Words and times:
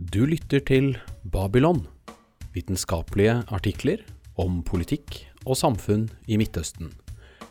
Du 0.00 0.22
lytter 0.24 0.62
til 0.64 0.94
Babylon, 1.28 1.82
vitenskapelige 2.54 3.34
artikler 3.52 4.00
om 4.40 4.62
politikk 4.64 5.18
og 5.44 5.58
samfunn 5.60 6.06
i 6.24 6.38
Midtøsten, 6.40 6.88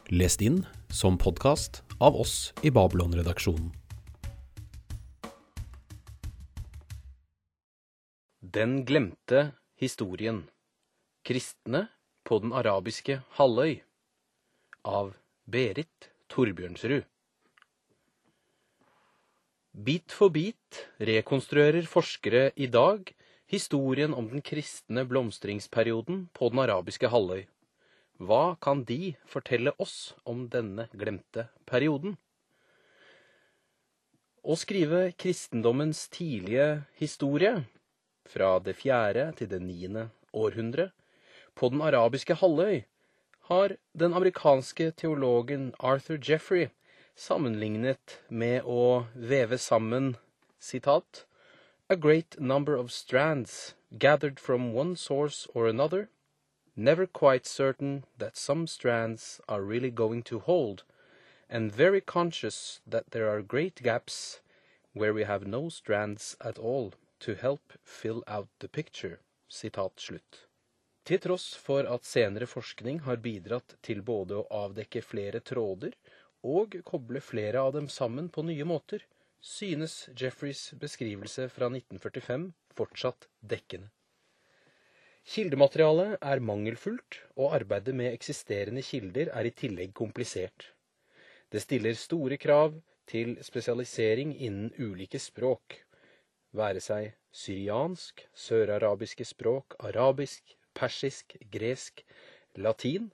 lest 0.09 0.41
inn 0.41 0.63
som 0.89 1.19
podkast 1.21 1.83
av 2.01 2.17
oss 2.17 2.49
i 2.65 2.71
Babylon-redaksjonen. 2.73 3.69
Den 8.41 8.79
glemte 8.81 9.51
historien. 9.77 10.47
Kristne 11.21 11.85
på 12.25 12.41
den 12.41 12.49
arabiske 12.49 13.21
halvøy. 13.37 13.77
Av 14.89 15.13
Berit 15.45 16.09
Torbjørnsrud. 16.33 17.05
Bit 19.79 20.11
for 20.11 20.27
bit 20.27 20.79
rekonstruerer 20.99 21.85
forskere 21.87 22.49
i 22.59 22.65
dag 22.67 23.13
historien 23.47 24.11
om 24.11 24.25
den 24.27 24.41
kristne 24.43 25.05
blomstringsperioden 25.07 26.25
på 26.35 26.49
den 26.51 26.59
arabiske 26.59 27.07
halvøy. 27.07 27.45
Hva 28.19 28.57
kan 28.59 28.81
de 28.89 29.13
fortelle 29.23 29.71
oss 29.79 30.17
om 30.27 30.49
denne 30.51 30.89
glemte 30.91 31.45
perioden? 31.69 32.17
Å 34.43 34.57
skrive 34.59 35.13
kristendommens 35.15 36.09
tidlige 36.11 36.83
historie, 36.99 37.53
fra 38.27 38.57
det 38.59 38.75
fjerde 38.81 39.29
til 39.39 39.47
det 39.53 39.61
niende 39.63 40.09
århundre, 40.35 40.89
på 41.55 41.71
den 41.71 41.85
arabiske 41.87 42.35
halvøy, 42.41 42.83
har 43.47 43.77
den 43.95 44.17
amerikanske 44.17 44.91
teologen 44.99 45.71
Arthur 45.79 46.19
Jeffrey 46.19 46.67
sammenlignet 47.15 48.19
med 48.29 48.63
å 48.65 49.05
veve 49.13 49.57
sammen 49.57 50.15
sitat, 50.59 51.25
A 51.89 51.95
great 51.95 52.39
number 52.39 52.75
of 52.75 52.91
strands 52.91 53.73
gathered 53.97 54.39
from 54.39 54.73
one 54.73 54.95
source 54.95 55.47
or 55.55 55.67
another, 55.67 56.09
never 56.75 57.07
quite 57.07 57.47
certain 57.47 58.05
that 58.17 58.37
some 58.37 58.67
strands 58.67 59.41
are 59.49 59.63
really 59.63 59.89
going 59.89 60.21
to 60.23 60.39
hold, 60.39 60.83
and 61.49 61.71
very 61.71 61.99
conscious 61.99 62.79
that 62.85 63.09
there 63.09 63.27
are 63.27 63.41
great 63.41 63.81
gaps 63.81 64.39
where 64.93 65.13
we 65.13 65.23
have 65.23 65.47
no 65.47 65.69
strands 65.69 66.37
at 66.41 66.59
all 66.59 66.93
to 67.19 67.33
help 67.33 67.73
fill 67.83 68.23
out 68.27 68.47
the 68.59 68.67
picture. 68.67 69.19
Sitat 69.49 69.99
slutt. 69.99 70.45
Til 71.05 71.17
tross 71.17 71.55
for 71.55 71.87
at 71.89 72.05
senere 72.05 72.45
forskning 72.45 72.99
har 73.07 73.17
bidratt 73.17 73.73
til 73.81 74.03
både 74.05 74.37
å 74.37 74.47
avdekke 74.65 75.01
flere 75.01 75.39
tråder 75.41 75.95
og 76.43 76.75
koble 76.87 77.21
flere 77.21 77.59
av 77.59 77.73
dem 77.75 77.89
sammen 77.91 78.29
på 78.29 78.43
nye 78.47 78.65
måter, 78.67 79.03
synes 79.41 80.09
Jeffreys 80.19 80.73
beskrivelse 80.79 81.47
fra 81.51 81.69
1945 81.71 82.51
fortsatt 82.75 83.27
dekkende. 83.41 83.89
Kildematerialet 85.29 86.17
er 86.25 86.41
mangelfullt, 86.41 87.19
og 87.37 87.53
arbeidet 87.53 87.93
med 87.95 88.13
eksisterende 88.15 88.81
kilder 88.81 89.29
er 89.29 89.45
i 89.45 89.53
tillegg 89.53 89.93
komplisert. 89.93 90.71
Det 91.51 91.61
stiller 91.61 91.93
store 91.93 92.37
krav 92.37 92.79
til 93.09 93.35
spesialisering 93.45 94.33
innen 94.37 94.71
ulike 94.79 95.19
språk, 95.21 95.83
være 96.51 96.81
seg 96.81 97.11
syriansk, 97.35 98.23
sørarabiske 98.33 99.25
språk, 99.25 99.75
arabisk, 99.79 100.55
persisk, 100.73 101.35
gresk, 101.51 102.01
latin, 102.57 103.11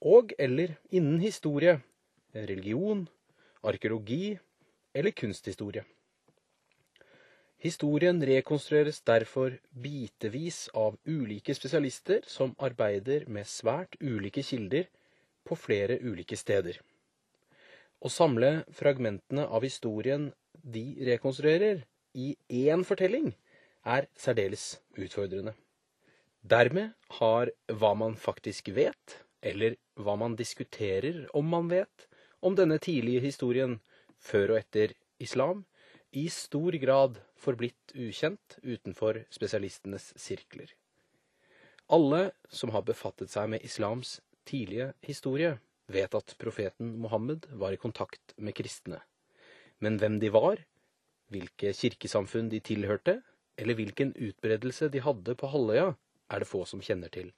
og 0.00 0.32
eller 0.38 0.74
innen 0.90 1.20
historie, 1.22 1.78
religion, 2.46 3.06
arkeologi 3.62 4.38
eller 4.94 5.10
kunsthistorie. 5.10 5.84
Historien 7.58 8.20
rekonstrueres 8.22 9.00
derfor 9.02 9.56
bitevis 9.74 10.68
av 10.78 10.94
ulike 11.10 11.54
spesialister 11.58 12.22
som 12.30 12.54
arbeider 12.62 13.26
med 13.26 13.48
svært 13.50 13.96
ulike 13.98 14.44
kilder 14.46 14.86
på 15.42 15.58
flere 15.58 15.98
ulike 15.98 16.38
steder. 16.38 16.78
Å 17.98 18.08
samle 18.14 18.62
fragmentene 18.70 19.42
av 19.42 19.66
historien 19.66 20.30
de 20.62 20.84
rekonstruerer, 21.10 21.82
i 22.14 22.34
én 22.48 22.82
fortelling, 22.86 23.32
er 23.84 24.06
særdeles 24.18 24.78
utfordrende. 24.96 25.52
Dermed 26.42 26.94
har 27.18 27.50
hva 27.68 27.92
man 27.98 28.16
faktisk 28.18 28.70
vet, 28.74 29.18
eller 29.42 29.76
hva 29.98 30.16
man 30.18 30.34
diskuterer 30.38 31.26
om 31.36 31.46
man 31.46 31.68
vet, 31.70 32.07
om 32.40 32.56
denne 32.58 32.78
tidlige 32.82 33.22
historien 33.24 33.78
før 34.18 34.54
og 34.54 34.60
etter 34.62 34.94
islam, 35.22 35.64
i 36.12 36.28
stor 36.32 36.72
grad 36.80 37.18
forblitt 37.36 37.92
ukjent 37.94 38.58
utenfor 38.64 39.24
spesialistenes 39.34 40.12
sirkler. 40.16 40.70
Alle 41.88 42.30
som 42.48 42.72
har 42.72 42.84
befattet 42.88 43.32
seg 43.32 43.50
med 43.52 43.64
islams 43.64 44.18
tidlige 44.48 44.92
historie, 45.04 45.58
vet 45.88 46.14
at 46.14 46.34
profeten 46.40 46.96
Mohammed 47.00 47.46
var 47.60 47.72
i 47.72 47.80
kontakt 47.80 48.34
med 48.36 48.56
kristne. 48.56 49.00
Men 49.80 49.96
hvem 50.00 50.18
de 50.20 50.32
var, 50.32 50.60
hvilke 51.32 51.72
kirkesamfunn 51.76 52.50
de 52.52 52.60
tilhørte, 52.64 53.20
eller 53.58 53.76
hvilken 53.76 54.14
utbredelse 54.14 54.88
de 54.92 55.02
hadde 55.04 55.34
på 55.36 55.50
halvøya, 55.50 55.92
er 56.28 56.44
det 56.44 56.48
få 56.48 56.64
som 56.68 56.82
kjenner 56.84 57.12
til. 57.12 57.32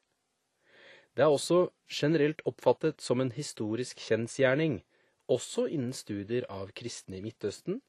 Det 1.15 1.25
er 1.25 1.33
også 1.33 1.71
generelt 1.91 2.43
oppfattet 2.47 3.03
som 3.03 3.21
en 3.21 3.33
historisk 3.35 3.99
kjensgjerning, 4.03 4.81
også 5.31 5.69
innen 5.71 5.95
studier 5.97 6.47
av 6.51 6.73
kristne 6.77 7.21
i 7.21 7.25
Midtøsten, 7.25 7.81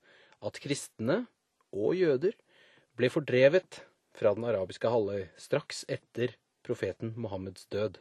at 0.41 0.59
kristne 0.62 1.25
og 1.72 1.96
jøder 1.97 2.38
ble 2.97 3.09
fordrevet 3.13 3.81
fra 4.18 4.34
den 4.38 4.46
arabiske 4.47 4.90
halvøy 4.91 5.28
straks 5.40 5.84
etter 5.90 6.35
profeten 6.66 7.13
Mohammeds 7.18 7.66
død. 7.74 8.00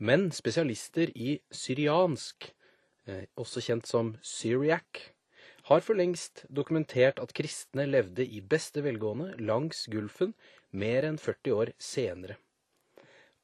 Men 0.00 0.30
spesialister 0.32 1.12
i 1.14 1.38
syriansk, 1.52 2.50
også 3.36 3.62
kjent 3.64 3.88
som 3.88 4.14
syriac, 4.24 5.10
har 5.68 5.82
for 5.84 5.94
lengst 5.94 6.46
dokumentert 6.48 7.20
at 7.22 7.34
kristne 7.36 7.84
levde 7.86 8.24
i 8.24 8.40
beste 8.40 8.82
velgående 8.84 9.34
langs 9.44 9.84
Gulfen 9.92 10.32
mer 10.72 11.04
enn 11.06 11.20
40 11.20 11.56
år 11.56 11.72
senere. 11.78 12.38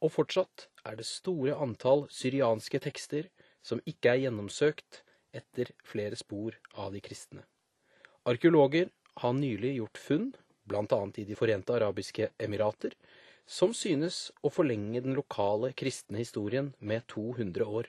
Og 0.00 0.12
fortsatt 0.16 0.66
er 0.88 0.96
det 0.98 1.06
store 1.08 1.56
antall 1.60 2.06
syrianske 2.12 2.80
tekster 2.82 3.28
som 3.66 3.82
ikke 3.90 4.12
er 4.12 4.22
gjennomsøkt 4.24 5.02
etter 5.34 5.72
flere 5.84 6.16
spor 6.18 6.54
av 6.78 6.94
de 6.94 7.02
kristne. 7.02 7.42
Arkeologer 8.26 8.90
har 9.22 9.34
nylig 9.36 9.76
gjort 9.80 10.00
funn, 10.00 10.26
bl.a. 10.66 11.00
i 11.18 11.24
De 11.26 11.38
forente 11.38 11.74
arabiske 11.74 12.30
emirater, 12.42 12.94
som 13.46 13.74
synes 13.74 14.30
å 14.42 14.50
forlenge 14.50 15.02
den 15.04 15.14
lokale 15.14 15.70
kristne 15.78 16.18
historien 16.18 16.72
med 16.78 17.06
200 17.12 17.66
år. 17.66 17.88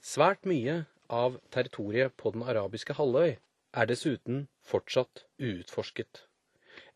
Svært 0.00 0.46
mye 0.46 0.84
av 1.10 1.40
territoriet 1.50 2.14
på 2.16 2.30
den 2.34 2.46
arabiske 2.46 2.94
halvøy 2.96 3.34
er 3.34 3.90
dessuten 3.90 4.46
fortsatt 4.66 5.24
uutforsket. 5.42 6.24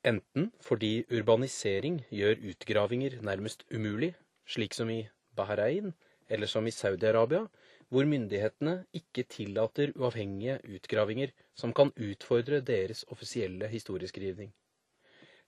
Enten 0.07 0.51
fordi 0.63 1.05
urbanisering 1.11 2.03
gjør 2.15 2.43
utgravinger 2.53 3.19
nærmest 3.27 3.65
umulig, 3.73 4.15
slik 4.47 4.77
som 4.77 4.91
i 4.93 5.03
Bahrain 5.35 5.95
eller 6.29 6.51
som 6.51 6.67
i 6.67 6.73
Saudi-Arabia, 6.75 7.47
hvor 7.89 8.09
myndighetene 8.09 8.85
ikke 8.97 9.27
tillater 9.31 9.93
uavhengige 9.95 10.59
utgravinger 10.77 11.33
som 11.55 11.73
kan 11.77 11.93
utfordre 11.97 12.61
deres 12.61 13.05
offisielle 13.13 13.69
historieskrivning. 13.71 14.53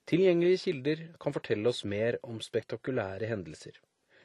Tilgjengelige 0.07 0.61
kilder 0.61 1.01
kan 1.19 1.35
fortelle 1.35 1.67
oss 1.67 1.83
mer 1.83 2.19
om 2.23 2.39
spektakulære 2.39 3.27
hendelser, 3.27 3.75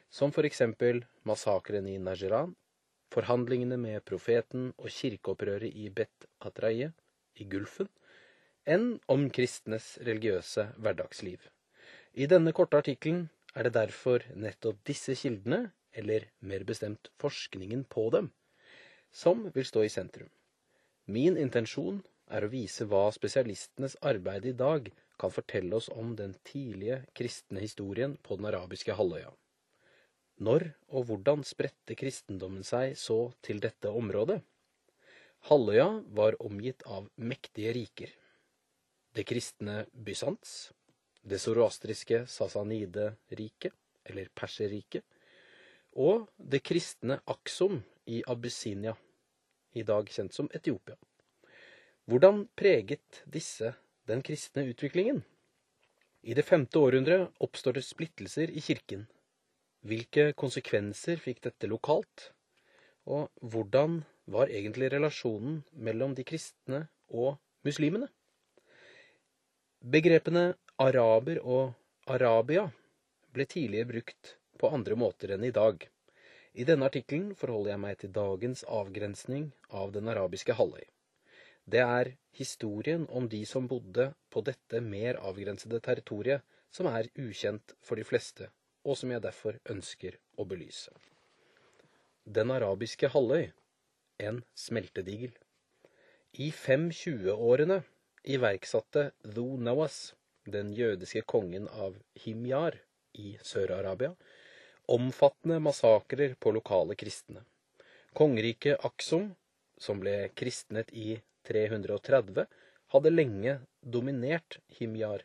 som 0.09 0.31
for 0.31 0.47
eksempel 0.47 1.01
massakren 1.27 1.89
i 1.91 1.97
Najiran, 1.99 2.53
forhandlingene 3.11 3.77
med 3.77 4.05
profeten 4.07 4.71
og 4.77 4.87
kirkeopprøret 4.89 5.73
i 5.73 5.89
Bet 5.89 6.29
Atraye 6.39 6.93
i 7.35 7.49
Gulfen, 7.49 7.89
enn 8.63 8.93
om 9.11 9.27
kristnes 9.33 9.97
religiøse 10.07 10.69
hverdagsliv. 10.77 11.41
I 12.13 12.29
denne 12.31 12.53
korte 12.55 12.79
artikkelen 12.79 13.25
er 13.53 13.67
det 13.67 13.75
derfor 13.75 14.23
nettopp 14.39 14.79
disse 14.87 15.17
kildene, 15.19 15.65
eller 15.93 16.27
mer 16.39 16.63
bestemt 16.67 17.09
forskningen 17.21 17.85
på 17.85 18.09
dem, 18.15 18.31
som 19.11 19.45
vil 19.53 19.65
stå 19.65 19.83
i 19.85 19.91
sentrum. 19.93 20.29
Min 21.05 21.37
intensjon 21.37 22.01
er 22.31 22.45
å 22.45 22.51
vise 22.51 22.87
hva 22.89 23.05
spesialistenes 23.13 23.97
arbeid 24.01 24.45
i 24.49 24.55
dag 24.57 24.89
kan 25.19 25.31
fortelle 25.31 25.75
oss 25.77 25.89
om 25.93 26.15
den 26.15 26.33
tidlige 26.47 27.03
kristne 27.13 27.61
historien 27.63 28.15
på 28.23 28.37
den 28.39 28.49
arabiske 28.49 28.95
halvøya. 28.97 29.31
Når 30.43 30.65
og 30.89 31.05
hvordan 31.09 31.43
spredte 31.45 31.95
kristendommen 31.95 32.65
seg 32.65 32.97
så 32.97 33.19
til 33.45 33.61
dette 33.61 33.91
området? 33.91 34.39
Halvøya 35.49 35.89
var 36.15 36.39
omgitt 36.41 36.85
av 36.87 37.09
mektige 37.19 37.73
riker. 37.75 38.09
Det 39.13 39.27
kristne 39.29 39.83
Bysants, 39.93 40.71
det 41.21 41.37
zoroastriske 41.39 42.23
Sasanide-riket, 42.27 43.75
eller 44.09 44.31
Perserriket, 44.35 45.05
og 45.93 46.27
det 46.37 46.63
kristne 46.65 47.19
Aksum 47.29 47.81
i 48.09 48.23
Abyssinia, 48.27 48.95
i 49.73 49.83
dag 49.83 50.09
kjent 50.09 50.33
som 50.33 50.49
Etiopia. 50.53 50.97
Hvordan 52.05 52.47
preget 52.57 53.23
disse 53.29 53.73
den 54.09 54.21
kristne 54.25 54.65
utviklingen? 54.67 55.23
I 56.23 56.33
det 56.35 56.45
femte 56.47 56.79
århundret 56.79 57.31
oppstår 57.43 57.77
det 57.77 57.85
splittelser 57.85 58.51
i 58.51 58.61
kirken. 58.63 59.05
Hvilke 59.83 60.31
konsekvenser 60.39 61.19
fikk 61.19 61.41
dette 61.43 61.67
lokalt? 61.67 62.31
Og 63.07 63.27
hvordan 63.41 64.01
var 64.31 64.51
egentlig 64.51 64.91
relasjonen 64.93 65.61
mellom 65.75 66.15
de 66.15 66.23
kristne 66.27 66.85
og 67.11 67.35
muslimene? 67.67 68.07
Begrepene 69.83 70.53
araber 70.79 71.41
og 71.43 71.73
arabia 72.07 72.69
ble 73.35 73.45
tidligere 73.47 73.89
brukt 73.89 74.37
på 74.59 74.71
andre 74.75 74.95
måter 74.99 75.35
enn 75.35 75.43
i 75.43 75.53
dag. 75.55 75.87
I 76.53 76.65
denne 76.69 76.85
artikkelen 76.89 77.33
forholder 77.37 77.73
jeg 77.73 77.81
meg 77.81 77.99
til 78.01 78.11
dagens 78.13 78.63
avgrensning 78.69 79.47
av 79.69 79.93
den 79.95 80.09
arabiske 80.11 80.53
halvøy. 80.57 80.83
Det 81.65 81.81
er 81.81 82.11
historien 82.37 83.07
om 83.09 83.29
de 83.29 83.41
som 83.49 83.69
bodde 83.71 84.11
på 84.33 84.43
dette 84.45 84.81
mer 84.83 85.17
avgrensede 85.21 85.79
territoriet, 85.81 86.43
som 86.73 86.89
er 86.89 87.09
ukjent 87.21 87.73
for 87.81 87.97
de 87.97 88.05
fleste, 88.05 88.49
og 88.83 88.97
som 88.99 89.11
jeg 89.13 89.23
derfor 89.23 89.59
ønsker 89.69 90.17
å 90.37 90.45
belyse. 90.49 90.91
Den 92.25 92.51
arabiske 92.51 93.09
halvøy, 93.13 93.51
en 94.19 94.41
smeltedigel. 94.57 95.33
I 96.33 96.49
520-årene 96.51 97.81
iverksatte 98.23 99.11
Dhu 99.23 99.57
Nawas, 99.57 100.13
den 100.45 100.73
jødiske 100.75 101.21
kongen 101.29 101.67
av 101.67 101.97
Himyar 102.23 102.79
i 103.13 103.35
Sør-Arabia, 103.43 104.13
omfattende 104.91 105.59
massakrer 105.59 106.35
på 106.39 106.51
lokale 106.51 106.95
kristne. 106.95 107.43
Kongeriket 108.13 108.85
Aksum, 108.85 109.31
som 109.77 109.99
ble 110.03 110.29
kristnet 110.35 110.91
i 110.93 111.19
330 111.47 112.45
hadde 112.93 113.11
lenge 113.13 113.57
dominert 113.81 114.59
Himyar, 114.77 115.23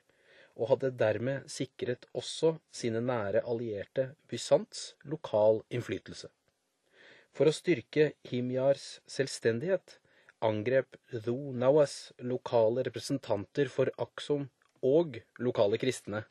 og 0.59 0.73
hadde 0.73 0.95
dermed 0.99 1.47
sikret 1.53 2.09
også 2.17 2.57
sine 2.75 3.03
nære 3.05 3.45
allierte 3.47 4.09
Bysants 4.31 4.95
lokal 5.05 5.63
innflytelse. 5.71 6.31
For 7.37 7.47
å 7.47 7.55
styrke 7.55 8.13
Himyars 8.27 8.99
selvstendighet 9.07 9.99
angrep 10.43 10.97
Dhu 11.13 11.53
Nawas 11.53 12.13
lokale 12.19 12.83
representanter 12.87 13.71
for 13.71 13.93
Aksum 14.01 14.49
og 14.83 15.21
lokale 15.43 15.79
kristne. 15.79 16.25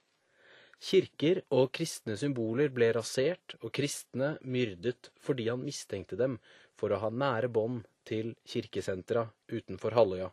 Kirker 0.77 1.39
og 1.57 1.71
kristne 1.73 2.13
symboler 2.21 2.69
ble 2.69 2.91
rasert, 2.93 3.55
og 3.65 3.73
kristne 3.73 4.35
myrdet 4.45 5.09
fordi 5.25 5.47
han 5.49 5.63
mistenkte 5.65 6.19
dem 6.19 6.37
for 6.77 6.93
å 6.93 6.99
ha 7.01 7.09
nære 7.09 7.49
bånd 7.49 7.87
til 8.05 8.35
kirkesentra 8.47 9.25
utenfor 9.49 9.97
halvøya, 9.97 10.29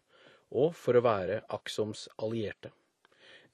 og 0.52 0.74
for 0.76 0.98
å 0.98 1.04
være 1.04 1.40
Aksoms 1.56 2.06
allierte. 2.20 2.70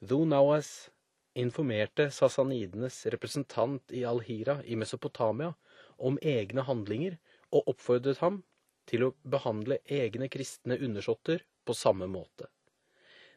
Dhunawas 0.03 0.91
informerte 1.39 2.09
sassanidenes 2.11 3.05
representant 3.15 3.95
i 3.95 4.03
Al-Hira 4.05 4.59
i 4.67 4.77
Mesopotamia 4.77 5.55
om 5.99 6.19
egne 6.23 6.67
handlinger, 6.67 7.19
og 7.51 7.67
oppfordret 7.73 8.21
ham 8.23 8.43
til 8.91 9.07
å 9.07 9.15
behandle 9.27 9.81
egne 9.87 10.29
kristne 10.31 10.77
undersåtter 10.79 11.43
på 11.67 11.75
samme 11.75 12.07
måte. 12.11 12.47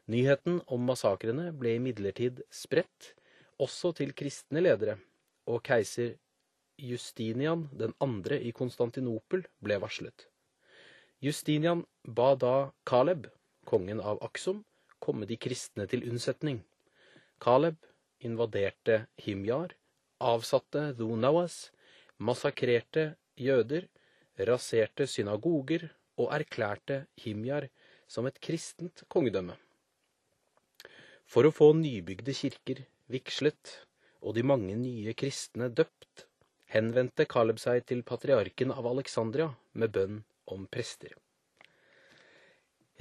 Nyheten 0.10 0.60
om 0.74 0.84
massakrene 0.90 1.52
ble 1.56 1.78
imidlertid 1.80 2.42
spredt 2.54 3.14
også 3.62 3.94
til 3.98 4.14
kristne 4.18 4.64
ledere, 4.64 4.98
og 5.46 5.64
keiser 5.66 6.16
Justinian 6.80 7.68
den 7.78 7.94
andre 8.02 8.40
i 8.42 8.52
Konstantinopel 8.52 9.46
ble 9.64 9.78
varslet. 9.82 10.28
Justinian 11.24 11.86
ba 12.04 12.34
da 12.36 12.72
Kaleb, 12.86 13.28
kongen 13.66 14.02
av 14.02 14.20
Aksum, 14.26 14.64
komme 15.00 15.28
de 15.30 15.38
kristne 15.38 15.86
til 15.88 16.04
unnsetning. 16.10 16.64
Kaleb 17.40 17.78
invaderte 18.24 19.06
Himjar, 19.22 19.76
avsatte 20.20 20.92
Dhunawas, 20.98 21.72
massakrerte 22.18 23.14
jøder, 23.40 23.88
raserte 24.40 25.08
synagoger 25.08 25.90
og 26.18 26.34
erklærte 26.34 27.06
Himjar 27.20 27.70
som 28.08 28.28
et 28.28 28.40
kristent 28.42 29.06
kongedømme. 29.08 29.56
For 31.26 31.48
å 31.48 31.54
få 31.56 31.72
nybygde 31.78 32.36
kirker 32.36 32.84
vigslet 33.12 33.80
og 34.22 34.38
de 34.38 34.44
mange 34.48 34.76
nye 34.80 35.14
kristne 35.18 35.70
døpt, 35.70 36.28
henvendte 36.74 37.28
Kaleb 37.30 37.60
seg 37.62 37.84
til 37.90 38.04
patriarken 38.08 38.72
av 38.74 38.88
Alexandria 38.90 39.52
med 39.74 39.92
bønn 39.96 40.24
om 40.54 40.66
prester. 40.72 41.14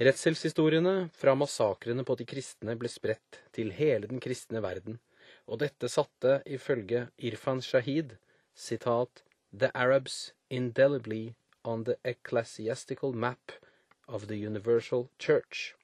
Redselshistoriene 0.03 1.09
fra 1.13 1.35
massakrene 1.37 2.03
på 2.03 2.17
de 2.19 2.25
kristne 2.27 2.75
ble 2.79 2.89
spredt 2.91 3.43
til 3.55 3.71
hele 3.77 4.09
den 4.09 4.21
kristne 4.23 4.61
verden, 4.65 4.99
og 5.47 5.61
dette 5.63 5.89
satte 5.89 6.41
ifølge 6.49 7.07
Irfan 7.17 7.61
Shahid 7.61 8.17
sitat, 8.55 9.23
The 9.53 9.69
Arabs 9.73 10.33
indelibly 10.49 11.35
on 11.63 11.83
the 11.83 11.97
ecclesiastical 12.03 13.13
map 13.13 13.51
of 14.07 14.27
the 14.27 14.35
universal 14.35 15.09
church. 15.19 15.75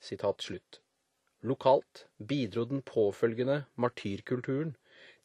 Sitat 0.00 0.42
slutt. 0.42 0.80
Lokalt 1.46 2.06
bidro 2.18 2.64
den 2.66 2.82
påfølgende 2.82 3.60
martyrkulturen 3.78 4.74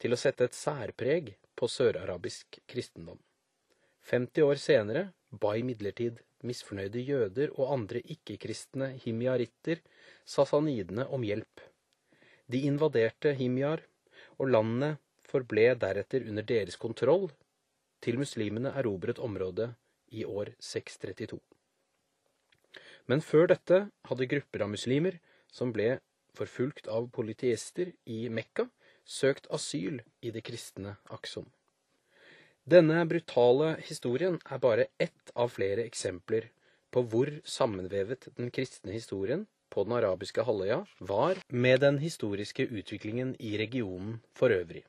til 0.01 0.13
å 0.13 0.19
sette 0.19 0.45
et 0.45 0.57
særpreg 0.57 1.33
på 1.57 1.69
sørarabisk 1.69 2.59
kristendom. 2.69 3.17
50 4.09 4.45
år 4.45 4.59
senere 4.61 5.03
ba 5.31 5.55
imidlertid 5.57 6.19
misfornøyde 6.45 7.01
jøder 7.07 7.53
og 7.55 7.71
andre 7.77 8.01
ikke-kristne 8.13 8.91
himjaritter 9.05 9.81
sasanidene 10.27 11.07
om 11.15 11.23
hjelp. 11.25 11.63
De 12.51 12.65
invaderte 12.67 13.33
Himjar, 13.39 13.81
og 14.37 14.51
landet 14.51 14.99
forble 15.29 15.71
deretter 15.79 16.27
under 16.29 16.45
deres 16.45 16.77
kontroll 16.77 17.29
til 18.03 18.19
muslimene 18.19 18.73
erobret 18.77 19.21
området 19.23 19.71
i 20.11 20.25
år 20.27 20.51
632. 20.59 21.39
Men 23.07 23.23
før 23.23 23.49
dette 23.51 23.79
hadde 24.09 24.29
grupper 24.31 24.65
av 24.65 24.71
muslimer, 24.73 25.17
som 25.53 25.71
ble 25.75 25.99
forfulgt 26.33 26.89
av 26.89 27.09
politiester 27.13 27.93
i 28.09 28.25
Mekka, 28.29 28.67
søkt 29.05 29.47
asyl 29.53 30.01
i 30.21 30.31
det 30.33 30.43
kristne 30.47 30.97
Aksum. 31.13 31.45
Denne 32.63 33.03
brutale 33.05 33.73
historien 33.83 34.39
er 34.49 34.61
bare 34.63 34.87
ett 34.97 35.33
av 35.35 35.51
flere 35.51 35.83
eksempler 35.83 36.47
på 36.93 37.03
hvor 37.11 37.29
sammenvevet 37.43 38.29
den 38.37 38.51
kristne 38.55 38.95
historien 38.95 39.45
på 39.73 39.83
den 39.83 39.97
arabiske 39.97 40.45
halvøya 40.47 40.83
var 41.01 41.41
med 41.49 41.81
den 41.83 41.99
historiske 41.99 42.65
utviklingen 42.69 43.35
i 43.39 43.57
regionen 43.59 44.21
for 44.37 44.53
øvrig. 44.53 44.83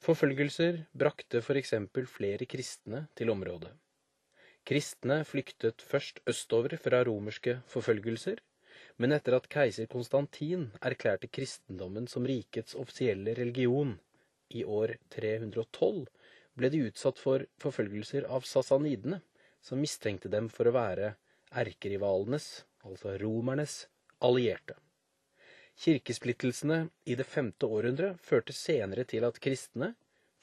Forfølgelser 0.00 0.84
brakte 0.96 1.42
for 1.44 1.60
eksempel 1.60 2.08
flere 2.08 2.48
kristne 2.48 3.04
til 3.16 3.30
området. 3.30 3.72
Kristne 4.64 5.20
flyktet 5.28 5.82
først 5.84 6.20
østover 6.28 6.76
fra 6.80 7.02
romerske 7.04 7.60
forfølgelser, 7.68 8.40
men 9.00 9.14
etter 9.16 9.38
at 9.38 9.48
keiser 9.48 9.88
Konstantin 9.88 10.66
erklærte 10.84 11.30
kristendommen 11.32 12.08
som 12.10 12.26
rikets 12.28 12.76
offisielle 12.76 13.32
religion 13.38 13.94
i 14.52 14.64
år 14.64 14.92
312, 15.14 16.04
ble 16.58 16.68
de 16.68 16.82
utsatt 16.90 17.20
for 17.22 17.46
forfølgelser 17.62 18.26
av 18.28 18.44
sassanidene, 18.44 19.22
som 19.64 19.80
mistenkte 19.80 20.28
dem 20.32 20.50
for 20.52 20.68
å 20.68 20.74
være 20.76 21.14
erkerivalenes, 21.62 22.66
altså 22.84 23.16
romernes, 23.22 23.86
allierte. 24.20 24.76
Kirkesplittelsene 25.80 26.82
i 27.08 27.16
det 27.16 27.24
femte 27.24 27.68
århundret 27.72 28.20
førte 28.20 28.52
senere 28.52 29.06
til 29.08 29.24
at 29.24 29.40
kristne, 29.40 29.94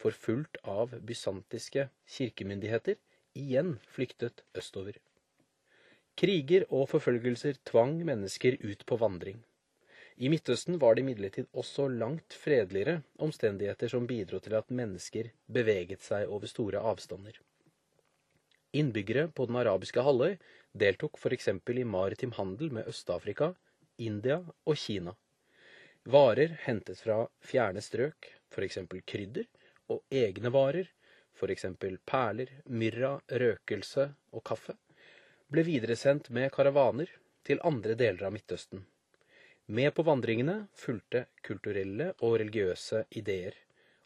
forfulgt 0.01 0.57
av 0.65 0.95
bysantiske 1.05 1.89
kirkemyndigheter, 2.17 2.97
igjen 3.37 3.75
flyktet 3.93 4.41
østover. 4.57 4.97
Kriger 6.17 6.63
og 6.73 6.87
forfølgelser 6.89 7.59
tvang 7.69 7.99
mennesker 8.07 8.55
ut 8.65 8.79
på 8.89 8.97
vandring. 8.97 9.37
I 10.17 10.31
Midtøsten 10.33 10.79
var 10.81 10.95
det 10.97 11.03
imidlertid 11.03 11.45
også 11.53 11.83
langt 11.93 12.33
fredeligere 12.33 13.03
omstendigheter 13.21 13.91
som 13.91 14.07
bidro 14.09 14.39
til 14.41 14.55
at 14.57 14.73
mennesker 14.79 15.29
beveget 15.45 16.01
seg 16.01 16.25
over 16.33 16.49
store 16.49 16.81
avstander. 16.91 17.37
Innbyggere 18.73 19.27
på 19.29 19.45
den 19.45 19.59
arabiske 19.61 20.01
halvøy 20.01 20.39
deltok 20.73 21.21
f.eks. 21.21 21.51
i 21.53 21.85
maritim 21.85 22.33
handel 22.39 22.73
med 22.73 22.89
Øst-Afrika, 22.89 23.51
India 23.97 24.39
og 24.65 24.75
Kina. 24.75 25.13
Varer 26.03 26.57
hentet 26.65 26.97
fra 26.97 27.27
fjerne 27.45 27.81
strøk, 27.81 28.31
f.eks. 28.49 28.79
krydder, 29.05 29.45
og 29.93 30.01
egne 30.09 30.49
varer, 30.49 30.89
f.eks. 31.37 31.69
perler, 32.09 32.57
myrra, 32.65 33.19
røkelse 33.29 34.09
og 34.33 34.43
kaffe, 34.43 34.73
ble 35.51 35.63
videresendt 35.63 36.29
med 36.35 36.51
karavaner 36.51 37.11
til 37.47 37.61
andre 37.67 37.95
deler 37.99 38.27
av 38.27 38.33
Midtøsten. 38.35 38.81
Med 39.67 39.93
på 39.95 40.03
vandringene 40.07 40.57
fulgte 40.75 41.25
kulturelle 41.43 42.13
og 42.23 42.37
religiøse 42.41 43.05
ideer, 43.19 43.55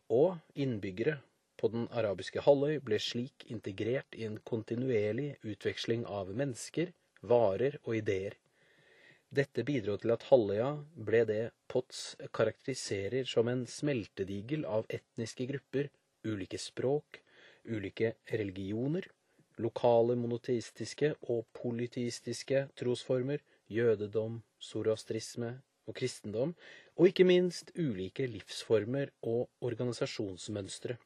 og 0.10 0.38
innbyggere 0.54 1.18
på 1.58 1.70
den 1.74 1.88
arabiske 1.98 2.42
halvøy 2.46 2.80
ble 2.86 2.98
slik 3.02 3.46
integrert 3.54 4.18
i 4.18 4.26
en 4.26 4.40
kontinuerlig 4.52 5.36
utveksling 5.46 6.06
av 6.10 6.30
mennesker, 6.34 6.94
varer 7.22 7.78
og 7.84 7.98
ideer. 8.00 8.38
Dette 9.32 9.64
bidro 9.64 9.96
til 10.02 10.14
at 10.14 10.26
halvøya 10.30 10.72
ble 11.10 11.24
det 11.30 11.44
Potts 11.72 12.02
karakteriserer 12.36 13.30
som 13.30 13.48
en 13.48 13.64
smeltedigel 13.70 14.66
av 14.68 14.90
etniske 14.90 15.48
grupper, 15.54 15.88
ulike 16.28 16.60
språk, 16.60 17.22
ulike 17.70 18.16
religioner, 18.34 19.06
lokale 19.62 20.18
monoteistiske 20.20 21.14
og 21.30 21.46
polyteistiske 21.58 22.66
trosformer, 22.80 23.42
jødedom, 23.72 24.42
zoroastrisme 24.62 25.54
og 25.88 25.96
kristendom, 25.98 26.56
og 26.98 27.08
ikke 27.08 27.26
minst 27.28 27.72
ulike 27.78 28.28
livsformer 28.28 29.14
og 29.22 29.48
organisasjonsmønstre. 29.62 30.98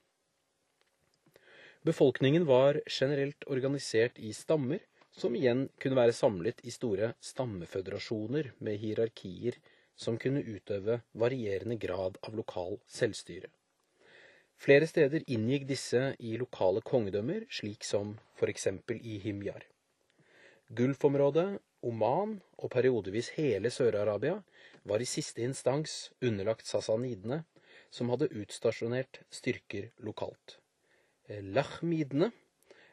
Befolkningen 1.86 2.48
var 2.50 2.80
generelt 2.90 3.46
organisert 3.48 4.18
i 4.18 4.32
stammer, 4.34 4.80
som 5.16 5.36
igjen 5.38 5.68
kunne 5.80 5.96
være 5.96 6.16
samlet 6.18 6.64
i 6.66 6.74
store 6.74 7.14
stammeføderasjoner 7.24 8.50
med 8.60 8.80
hierarkier 8.82 9.60
som 9.96 10.18
kunne 10.20 10.44
utøve 10.44 11.00
varierende 11.14 11.78
grad 11.80 12.18
av 12.26 12.36
lokal 12.36 12.80
selvstyre. 12.92 13.48
Flere 14.58 14.88
steder 14.88 15.24
inngikk 15.28 15.68
disse 15.70 16.16
i 16.20 16.38
lokale 16.40 16.82
kongedømmer, 16.82 17.46
slik 17.52 17.84
som 17.84 18.16
eksempel 18.42 19.02
i 19.04 19.20
Himjar. 19.20 19.66
Gulfområdet, 20.70 21.60
Oman 21.86 22.40
og 22.58 22.72
periodevis 22.74 23.30
hele 23.36 23.70
Sør-Arabia 23.70 24.40
var 24.90 25.02
i 25.02 25.06
siste 25.06 25.44
instans 25.46 26.10
underlagt 26.22 26.66
sassanidene, 26.66 27.44
som 27.94 28.10
hadde 28.10 28.32
utstasjonert 28.34 29.22
styrker 29.30 29.92
lokalt. 30.02 30.58
Lachmidene, 31.30 32.32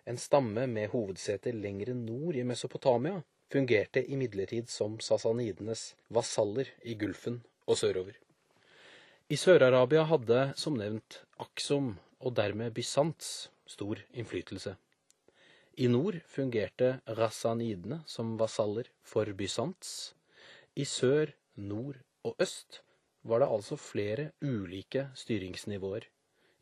en 0.04 0.18
stamme 0.18 0.66
med 0.66 0.90
hovedsete 0.92 1.54
lengre 1.56 1.94
nord 1.96 2.36
i 2.36 2.44
Mesopotamia, 2.44 3.22
fungerte 3.52 4.02
imidlertid 4.04 4.68
som 4.72 4.98
sassanidenes 5.00 5.92
vasaller 6.12 6.68
i 6.84 6.96
Gulfen 6.98 7.42
og 7.66 7.78
sørover. 7.80 8.16
I 9.32 9.36
Sør-Arabia 9.40 10.04
hadde, 10.08 10.40
som 10.60 10.76
nevnt, 10.76 11.22
Aksom 11.42 11.96
og 12.22 12.36
dermed 12.38 12.70
Bysants 12.76 13.48
stor 13.66 13.98
innflytelse. 14.14 14.76
I 15.82 15.88
nord 15.90 16.20
fungerte 16.28 16.98
rassanidene 17.18 18.02
som 18.06 18.36
vasaller 18.38 18.90
for 19.02 19.26
Bysants. 19.34 20.12
I 20.78 20.84
sør, 20.86 21.32
nord 21.56 21.98
og 22.22 22.38
øst 22.38 22.82
var 23.26 23.42
det 23.42 23.50
altså 23.56 23.78
flere 23.80 24.30
ulike 24.42 25.08
styringsnivåer. 25.18 26.06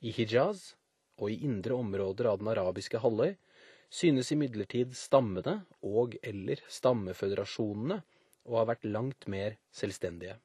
I 0.00 0.10
Hijaz 0.16 0.74
og 1.18 1.30
i 1.30 1.40
indre 1.44 1.76
områder 1.76 2.30
av 2.30 2.40
den 2.40 2.52
arabiske 2.54 3.02
halvøy 3.02 3.34
synes 3.90 4.30
imidlertid 4.32 4.94
stammene 4.96 5.58
og 5.84 6.16
eller 6.22 6.62
stammeføderasjonene 6.70 8.00
å 8.48 8.56
ha 8.56 8.68
vært 8.70 8.86
langt 8.88 9.28
mer 9.28 9.58
selvstendige. 9.74 10.38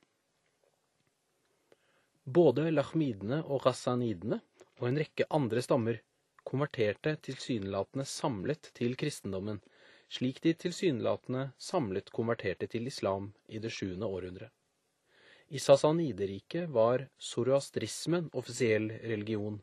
Både 2.26 2.72
lachmidene 2.72 3.44
og 3.46 3.68
rasanidene 3.68 4.40
og 4.80 4.88
en 4.90 4.98
rekke 4.98 5.28
andre 5.30 5.62
stammer 5.62 6.00
konverterte 6.46 7.16
tilsynelatende 7.26 8.06
samlet 8.10 8.72
til 8.78 8.96
kristendommen, 8.98 9.60
slik 10.10 10.42
de 10.42 10.56
tilsynelatende 10.58 11.52
samlet 11.62 12.10
konverterte 12.14 12.68
til 12.72 12.90
islam 12.90 13.32
i 13.48 13.62
det 13.62 13.72
sjuende 13.74 14.10
århundre. 14.10 14.50
I 15.54 15.62
Sassanideriket 15.62 16.70
var 16.74 17.06
zoroastrismen 17.22 18.32
offisiell 18.34 18.90
religion, 19.06 19.62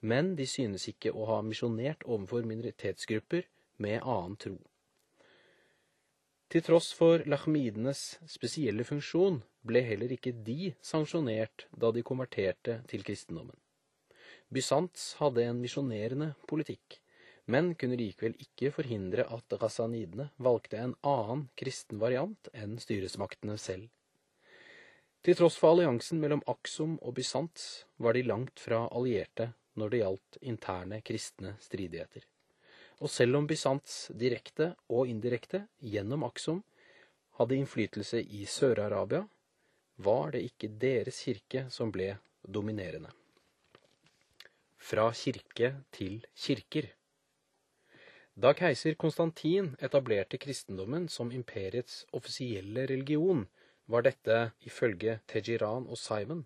men 0.00 0.32
de 0.36 0.46
synes 0.48 0.88
ikke 0.88 1.12
å 1.12 1.26
ha 1.28 1.42
misjonert 1.44 2.06
overfor 2.08 2.48
minoritetsgrupper 2.48 3.44
med 3.76 4.00
annen 4.00 4.40
tro. 4.40 4.56
Til 6.50 6.64
tross 6.66 6.88
for 6.98 7.22
lachmidenes 7.30 8.16
spesielle 8.26 8.82
funksjon 8.82 9.36
ble 9.70 9.84
heller 9.86 10.10
ikke 10.16 10.32
de 10.46 10.72
sanksjonert 10.82 11.68
da 11.70 11.92
de 11.94 12.02
konverterte 12.02 12.80
til 12.90 13.04
kristendommen. 13.06 13.54
Bysants 14.50 15.12
hadde 15.20 15.44
en 15.46 15.60
misjonerende 15.62 16.32
politikk, 16.50 16.96
men 17.46 17.76
kunne 17.78 17.98
likevel 18.00 18.34
ikke 18.42 18.72
forhindre 18.74 19.28
at 19.30 19.54
rasanidene 19.62 20.26
valgte 20.42 20.80
en 20.82 20.96
annen 21.06 21.46
kristen 21.60 22.02
variant 22.02 22.50
enn 22.50 22.74
styresmaktene 22.82 23.54
selv. 23.54 23.86
Til 25.22 25.38
tross 25.38 25.60
for 25.60 25.76
alliansen 25.76 26.18
mellom 26.18 26.42
Aksum 26.50 26.98
og 26.98 27.14
Bysants 27.20 27.84
var 28.02 28.18
de 28.18 28.26
langt 28.26 28.58
fra 28.58 28.88
allierte 28.90 29.52
når 29.78 29.94
det 29.94 30.02
gjaldt 30.02 30.42
interne 30.42 30.98
kristne 31.06 31.54
stridigheter. 31.62 32.26
Og 33.00 33.08
selv 33.08 33.38
om 33.38 33.46
Bysants 33.48 34.10
direkte 34.20 34.74
og 34.92 35.08
indirekte 35.08 35.64
gjennom 35.80 36.26
Aksom 36.28 36.60
hadde 37.38 37.56
innflytelse 37.56 38.20
i 38.20 38.44
Sør-Arabia, 38.44 39.24
var 39.96 40.32
det 40.34 40.44
ikke 40.44 40.68
deres 40.82 41.22
kirke 41.24 41.66
som 41.72 41.92
ble 41.92 42.12
dominerende. 42.44 43.12
Fra 44.80 45.10
kirke 45.16 45.74
til 45.92 46.20
kirker. 46.36 46.90
Da 48.40 48.52
keiser 48.56 48.96
Konstantin 49.00 49.74
etablerte 49.84 50.38
kristendommen 50.40 51.08
som 51.12 51.32
imperiets 51.32 52.04
offisielle 52.16 52.86
religion, 52.88 53.46
var 53.90 54.04
dette, 54.06 54.52
ifølge 54.64 55.18
Tejiran 55.28 55.88
og 55.90 55.98
Simon, 55.98 56.44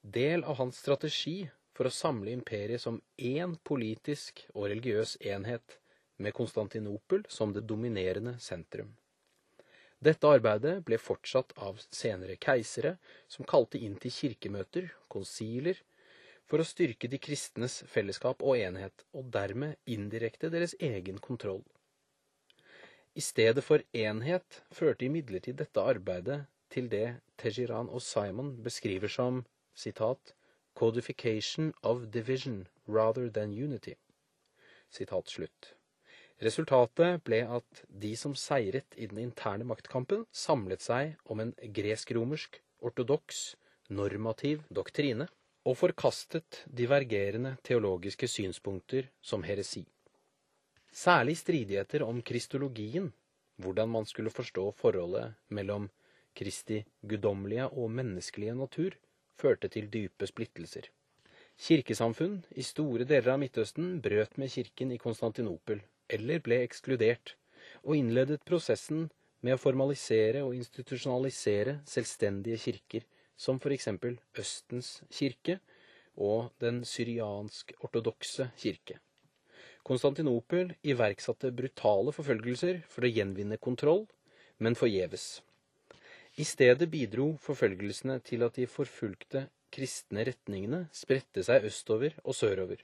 del 0.00 0.44
av 0.44 0.60
hans 0.60 0.78
strategi 0.80 1.50
for 1.80 1.88
å 1.88 1.96
samle 1.96 2.28
imperiet 2.36 2.82
som 2.82 2.98
én 3.16 3.54
politisk 3.64 4.42
og 4.52 4.66
religiøs 4.68 5.14
enhet, 5.24 5.78
med 6.20 6.34
Konstantinopel 6.36 7.22
som 7.32 7.54
det 7.56 7.62
dominerende 7.64 8.34
sentrum. 8.44 8.90
Dette 9.96 10.28
arbeidet 10.28 10.74
ble 10.84 10.98
fortsatt 11.00 11.54
av 11.56 11.78
senere 11.88 12.34
keisere, 12.36 12.98
som 13.32 13.48
kalte 13.48 13.80
inn 13.80 13.94
til 13.96 14.12
kirkemøter, 14.12 14.90
konsiler, 15.08 15.80
for 16.44 16.60
å 16.60 16.66
styrke 16.68 17.08
de 17.08 17.16
kristnes 17.16 17.78
fellesskap 17.88 18.44
og 18.44 18.60
enhet, 18.60 19.06
og 19.16 19.30
dermed 19.32 19.78
indirekte 19.88 20.50
deres 20.52 20.74
egen 20.76 21.16
kontroll. 21.16 21.62
I 23.16 23.24
stedet 23.24 23.64
for 23.64 23.80
enhet 23.96 24.60
førte 24.68 25.08
imidlertid 25.08 25.56
dette 25.62 25.86
arbeidet 25.94 26.42
til 26.68 26.92
det 26.92 27.06
Tejiran 27.40 27.88
og 27.88 28.04
Simon 28.04 28.52
beskriver 28.60 29.08
som 29.08 29.40
citat, 29.72 30.34
codification 30.80 31.72
of 31.82 32.10
division 32.10 32.66
rather 32.88 33.28
than 33.28 33.52
unity. 33.52 33.94
Resultatet 36.40 37.20
ble 37.26 37.40
at 37.44 37.82
de 38.02 38.14
som 38.16 38.32
seiret 38.32 38.96
i 38.96 39.08
den 39.10 39.20
interne 39.20 39.66
maktkampen, 39.68 40.24
samlet 40.32 40.80
seg 40.80 41.18
om 41.28 41.42
en 41.44 41.52
gresk-romersk, 41.76 42.62
ortodoks, 42.80 43.42
normativ 43.92 44.64
doktrine, 44.72 45.28
og 45.68 45.76
forkastet 45.76 46.62
divergerende 46.64 47.58
teologiske 47.66 48.30
synspunkter 48.32 49.10
som 49.20 49.44
heresi. 49.44 49.84
Særlig 50.90 51.36
stridigheter 51.42 52.06
om 52.06 52.22
kristologien, 52.24 53.12
hvordan 53.60 53.92
man 53.92 54.08
skulle 54.08 54.32
forstå 54.32 54.70
forholdet 54.80 55.36
mellom 55.52 55.90
Kristi 56.34 56.80
guddommelige 57.04 57.68
og 57.68 57.92
menneskelige 57.92 58.56
natur, 58.56 58.96
førte 59.40 59.70
til 59.72 59.88
dype 59.92 60.28
splittelser. 60.28 60.90
Kirkesamfunn 61.60 62.38
i 62.56 62.64
store 62.64 63.04
deler 63.08 63.34
av 63.34 63.40
Midtøsten 63.42 63.98
brøt 64.04 64.38
med 64.40 64.52
kirken 64.52 64.92
i 64.94 65.00
Konstantinopel, 65.00 65.82
eller 66.08 66.40
ble 66.44 66.62
ekskludert, 66.64 67.34
og 67.84 67.96
innledet 67.98 68.44
prosessen 68.48 69.08
med 69.44 69.56
å 69.56 69.60
formalisere 69.60 70.44
og 70.44 70.56
institusjonalisere 70.56 71.78
selvstendige 71.88 72.60
kirker, 72.64 73.04
som 73.36 73.60
for 73.60 73.72
eksempel 73.72 74.18
Østens 74.40 74.98
kirke 75.12 75.58
og 76.20 76.50
den 76.60 76.82
syriansk-ortodokse 76.84 78.50
kirke. 78.60 78.98
Konstantinopel 79.86 80.74
iverksatte 80.84 81.52
brutale 81.56 82.12
forfølgelser 82.12 82.82
for 82.88 83.06
å 83.06 83.12
gjenvinne 83.12 83.56
kontroll, 83.56 84.04
men 84.60 84.76
forgjeves. 84.76 85.40
I 86.38 86.44
stedet 86.46 86.86
bidro 86.90 87.32
forfølgelsene 87.42 88.20
til 88.22 88.44
at 88.46 88.54
de 88.56 88.66
forfulgte 88.70 89.48
kristne 89.74 90.22
retningene 90.28 90.84
spredte 90.94 91.42
seg 91.46 91.66
østover 91.66 92.14
og 92.22 92.36
sørover. 92.38 92.82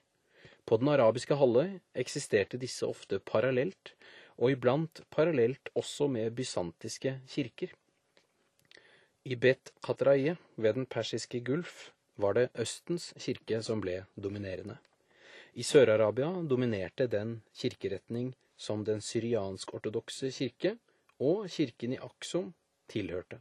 På 0.66 0.78
den 0.82 0.90
arabiske 0.90 1.36
halvøy 1.38 1.76
eksisterte 1.94 2.58
disse 2.58 2.86
ofte 2.86 3.20
parallelt, 3.22 3.94
og 4.36 4.50
iblant 4.50 5.00
parallelt 5.14 5.70
også 5.74 6.08
med 6.10 6.34
bysantiske 6.36 7.20
kirker. 7.30 7.70
I 9.24 9.34
Bet 9.34 9.72
Qatraye 9.82 10.36
ved 10.56 10.74
den 10.74 10.86
persiske 10.86 11.40
gulf 11.40 11.90
var 12.16 12.34
det 12.34 12.50
Østens 12.58 13.12
kirke 13.18 13.62
som 13.62 13.80
ble 13.80 14.04
dominerende. 14.16 14.76
I 15.54 15.62
Sør-Arabia 15.62 16.28
dominerte 16.50 17.06
den 17.06 17.40
kirkeretning 17.54 18.34
som 18.56 18.84
den 18.84 19.00
syriansk-ortodokse 19.00 20.30
kirke 20.34 20.76
og 21.18 21.48
kirken 21.48 21.94
i 21.96 22.02
Aksom 22.02 22.52
tilhørte. 22.90 23.40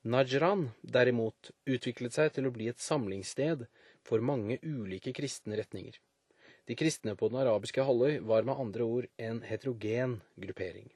Najran 0.00 0.70
derimot 0.80 1.50
utviklet 1.68 2.14
seg 2.16 2.30
til 2.36 2.48
å 2.48 2.54
bli 2.54 2.70
et 2.70 2.80
samlingssted 2.80 3.66
for 4.06 4.24
mange 4.24 4.56
ulike 4.64 5.12
kristne 5.16 5.58
retninger. 5.60 5.98
De 6.64 6.76
kristne 6.78 7.16
på 7.18 7.28
den 7.28 7.40
arabiske 7.42 7.84
halvøy 7.84 8.20
var 8.24 8.46
med 8.48 8.62
andre 8.62 8.86
ord 8.86 9.10
en 9.18 9.42
heterogen 9.44 10.20
gruppering. 10.40 10.88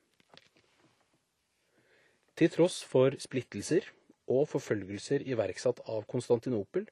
Til 2.35 2.51
tross 2.51 2.81
for 2.83 3.15
splittelser 3.21 3.91
og 4.31 4.49
forfølgelser 4.51 5.27
iverksatt 5.29 5.85
av 5.85 6.07
Konstantinopel, 6.11 6.89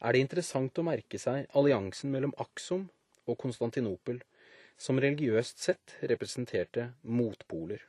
er 0.00 0.14
det 0.14 0.22
interessant 0.22 0.78
å 0.78 0.86
merke 0.86 1.18
seg 1.20 1.50
alliansen 1.58 2.14
mellom 2.14 2.32
Aksum 2.40 2.86
og 3.26 3.38
Konstantinopel, 3.42 4.22
som 4.78 5.00
religiøst 5.00 5.60
sett 5.60 5.96
representerte 6.04 6.90
motpoler. 7.02 7.82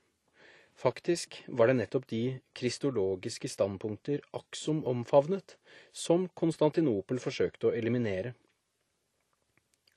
Faktisk 0.77 1.39
var 1.47 1.67
det 1.67 1.79
nettopp 1.79 2.05
de 2.07 2.39
kristologiske 2.53 3.49
standpunkter 3.49 4.21
Aksom 4.37 4.83
omfavnet, 4.85 5.55
som 5.91 6.27
Konstantinopel 6.37 7.17
forsøkte 7.21 7.71
å 7.71 7.73
eliminere. 7.73 8.35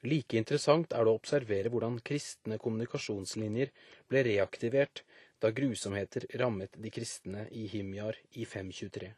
Like 0.09 0.39
interessant 0.41 0.95
er 0.97 1.05
det 1.05 1.13
å 1.13 1.19
observere 1.19 1.69
hvordan 1.69 1.99
kristne 2.01 2.57
kommunikasjonslinjer 2.63 3.75
ble 4.09 4.25
reaktivert 4.25 5.05
da 5.41 5.53
grusomheter 5.53 6.25
rammet 6.41 6.81
de 6.81 6.93
kristne 6.95 7.45
i 7.53 7.67
Himjar 7.69 8.17
i 8.41 8.49
523. 8.49 9.13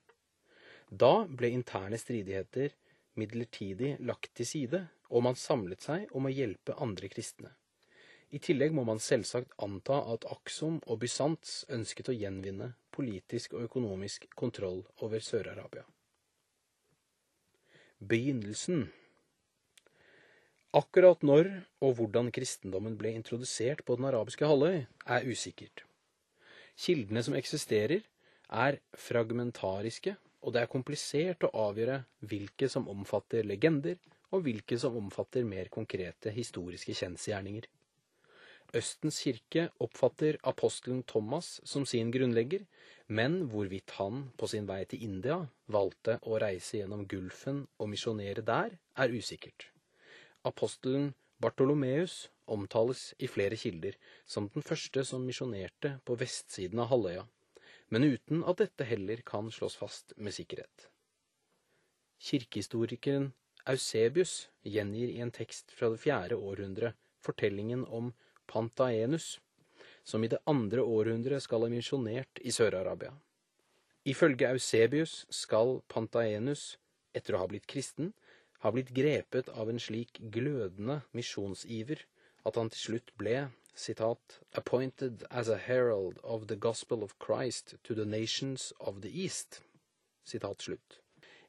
Da 0.91 1.15
ble 1.31 1.55
interne 1.55 1.99
stridigheter 1.99 2.75
midlertidig 3.15 3.97
lagt 4.03 4.35
til 4.35 4.49
side, 4.49 4.83
og 5.15 5.23
man 5.29 5.39
samlet 5.39 5.85
seg 5.85 6.11
om 6.17 6.27
å 6.27 6.33
hjelpe 6.33 6.75
andre 6.83 7.11
kristne. 7.13 7.55
I 8.33 8.41
tillegg 8.41 8.73
må 8.73 8.85
man 8.89 9.01
selvsagt 9.03 9.53
anta 9.61 9.99
at 10.15 10.25
Aksom 10.33 10.79
og 10.89 11.03
Bysants 11.03 11.67
ønsket 11.73 12.09
å 12.09 12.17
gjenvinne 12.17 12.71
politisk 12.97 13.53
og 13.53 13.67
økonomisk 13.67 14.25
kontroll 14.39 14.81
over 15.05 15.21
Sør-Arabia. 15.21 15.85
Begynnelsen 18.01 18.87
Akkurat 20.73 21.21
når 21.21 21.51
og 21.85 21.99
hvordan 21.99 22.31
kristendommen 22.33 22.97
ble 22.97 23.13
introdusert 23.19 23.85
på 23.85 23.99
den 23.99 24.09
arabiske 24.09 24.49
halvøy, 24.49 24.87
er 24.89 25.29
usikkert. 25.29 25.85
Kildene 26.81 27.21
som 27.21 27.37
eksisterer, 27.37 28.01
er 28.49 28.79
fragmentariske, 28.97 30.17
og 30.41 30.55
det 30.57 30.63
er 30.63 30.73
komplisert 30.73 31.45
å 31.45 31.53
avgjøre 31.69 32.01
hvilke 32.25 32.71
som 32.73 32.89
omfatter 32.89 33.45
legender, 33.45 34.01
og 34.33 34.47
hvilke 34.47 34.79
som 34.81 34.97
omfatter 34.97 35.45
mer 35.45 35.69
konkrete 35.69 36.33
historiske 36.33 36.97
kjensgjerninger. 36.97 37.69
Østens 38.73 39.19
kirke 39.21 39.67
oppfatter 39.85 40.39
apostelen 40.49 41.03
Thomas 41.05 41.59
som 41.69 41.85
sin 41.85 42.13
grunnlegger, 42.15 42.63
men 43.09 43.43
hvorvidt 43.53 43.93
han 43.99 44.31
på 44.41 44.49
sin 44.49 44.65
vei 44.71 44.81
til 44.89 45.03
India 45.05 45.37
valgte 45.77 46.15
å 46.25 46.39
reise 46.41 46.79
gjennom 46.79 47.03
Gulfen 47.09 47.67
og 47.77 47.91
misjonere 47.93 48.45
der, 48.49 48.79
er 48.97 49.13
usikkert. 49.13 49.69
Apostelen 50.49 51.13
Bartolomeus 51.43 52.31
omtales 52.47 53.11
i 53.19 53.29
flere 53.29 53.59
kilder 53.61 53.99
som 54.25 54.49
den 54.55 54.65
første 54.65 55.05
som 55.05 55.29
misjonerte 55.29 55.99
på 56.07 56.17
vestsiden 56.17 56.81
av 56.81 56.89
halvøya, 56.95 57.27
men 57.93 58.09
uten 58.09 58.41
at 58.49 58.63
dette 58.63 58.89
heller 58.89 59.21
kan 59.27 59.53
slås 59.53 59.77
fast 59.77 60.17
med 60.17 60.33
sikkerhet. 60.33 60.89
Kirkehistorikeren 62.23 63.33
Eusebius 63.69 64.49
gjengir 64.65 65.13
i 65.13 65.21
en 65.21 65.35
tekst 65.35 65.75
fra 65.77 65.93
det 65.93 66.01
fjerde 66.03 66.41
århundre 66.41 66.95
fortellingen 67.23 67.85
om 67.85 68.15
Pantaenus, 68.47 69.41
som 70.05 70.25
i 70.25 70.31
det 70.33 70.41
andre 70.51 70.83
århundret 70.83 71.45
skal 71.45 71.67
ha 71.67 71.71
misjonert 71.73 72.41
i 72.43 72.51
Sør-Arabia. 72.55 73.13
Ifølge 74.05 74.51
Eusebius 74.51 75.27
skal 75.31 75.81
Pantaenus, 75.89 76.77
etter 77.15 77.37
å 77.37 77.43
ha 77.45 77.49
blitt 77.51 77.69
kristen, 77.71 78.13
ha 78.63 78.71
blitt 78.75 78.91
grepet 78.95 79.49
av 79.55 79.71
en 79.71 79.81
slik 79.83 80.19
glødende 80.35 81.03
misjonsiver 81.15 82.03
at 82.47 82.59
han 82.59 82.71
til 82.71 82.83
slutt 82.87 83.13
ble 83.19 83.51
citat, 83.75 84.41
'appointed 84.53 85.25
as 85.31 85.49
a 85.49 85.57
herald 85.57 86.19
of 86.23 86.47
the 86.47 86.57
gospel 86.57 87.03
of 87.03 87.19
Christ 87.19 87.75
to 87.85 87.95
the 87.95 88.05
nations 88.05 88.73
of 88.81 89.03
the 89.03 89.11
East'. 89.11 89.63
Citat 90.25 90.63
slutt. 90.63 90.99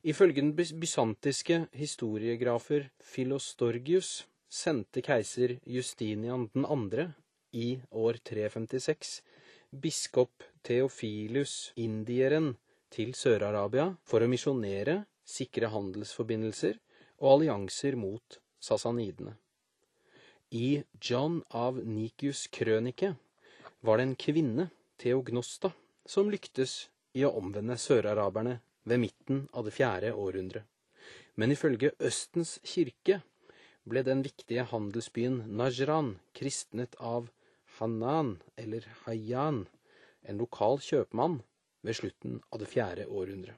Ifølge 0.04 0.42
den 0.42 0.56
bysantiske 0.56 1.68
historiegrafer 1.74 2.90
Philostorgius 3.00 4.28
sendte 4.54 5.02
keiser 5.02 5.60
Justinian 5.66 6.50
2. 6.54 7.08
i 7.52 7.82
år 7.90 8.20
356 8.24 9.22
biskop 9.82 10.44
Theofilus 10.62 11.72
indieren 11.76 12.52
til 12.94 13.16
Sør-Arabia 13.18 13.88
for 14.06 14.22
å 14.22 14.30
misjonere, 14.30 15.00
sikre 15.26 15.72
handelsforbindelser 15.74 16.78
og 17.24 17.32
allianser 17.32 17.98
mot 17.98 18.38
sasanidene. 18.62 19.34
I 20.54 20.84
John 21.02 21.42
av 21.50 21.82
Nikius' 21.82 22.46
krønike 22.54 23.16
var 23.82 23.98
det 23.98 24.10
en 24.10 24.18
kvinne, 24.28 24.70
Theognosta, 25.02 25.74
som 26.06 26.30
lyktes 26.30 26.92
i 27.18 27.26
å 27.26 27.34
omvende 27.42 27.80
søraraberne 27.82 28.60
ved 28.86 29.02
midten 29.02 29.48
av 29.52 29.66
det 29.66 29.74
fjerde 29.74 30.14
århundret. 30.14 30.70
Men 31.42 31.52
ifølge 31.52 31.96
Østens 31.98 32.60
kirke 32.62 33.24
ble 33.90 34.04
den 34.08 34.24
viktige 34.24 34.64
handelsbyen 34.72 35.42
Najran 35.58 36.18
kristnet 36.38 36.96
av 37.00 37.30
Hanan, 37.78 38.38
eller 38.56 38.86
Hayyan, 39.06 39.66
en 40.22 40.40
lokal 40.40 40.80
kjøpmann, 40.80 41.42
ved 41.84 41.98
slutten 42.00 42.40
av 42.50 42.62
det 42.62 42.70
fjerde 42.72 43.10
århundret. 43.12 43.58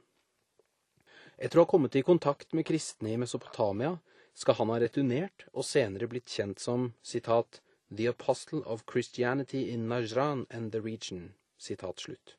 Etter 1.38 1.60
å 1.60 1.66
ha 1.66 1.70
kommet 1.70 1.96
i 2.00 2.06
kontakt 2.06 2.56
med 2.56 2.66
kristne 2.66 3.12
i 3.12 3.20
Mesopotamia 3.20 3.98
skal 4.34 4.58
han 4.60 4.72
ha 4.72 4.80
returnert 4.82 5.46
og 5.52 5.68
senere 5.68 6.08
blitt 6.10 6.32
kjent 6.32 6.64
som 6.64 6.94
citat, 7.04 7.62
'The 7.92 8.08
Apostle 8.08 8.64
of 8.66 8.86
Christianity 8.90 9.70
in 9.70 9.88
Najran 9.88 10.48
and 10.50 10.72
the 10.72 10.80
Region'. 10.80 11.36
Citat 11.58 12.00
slutt. 12.00 12.36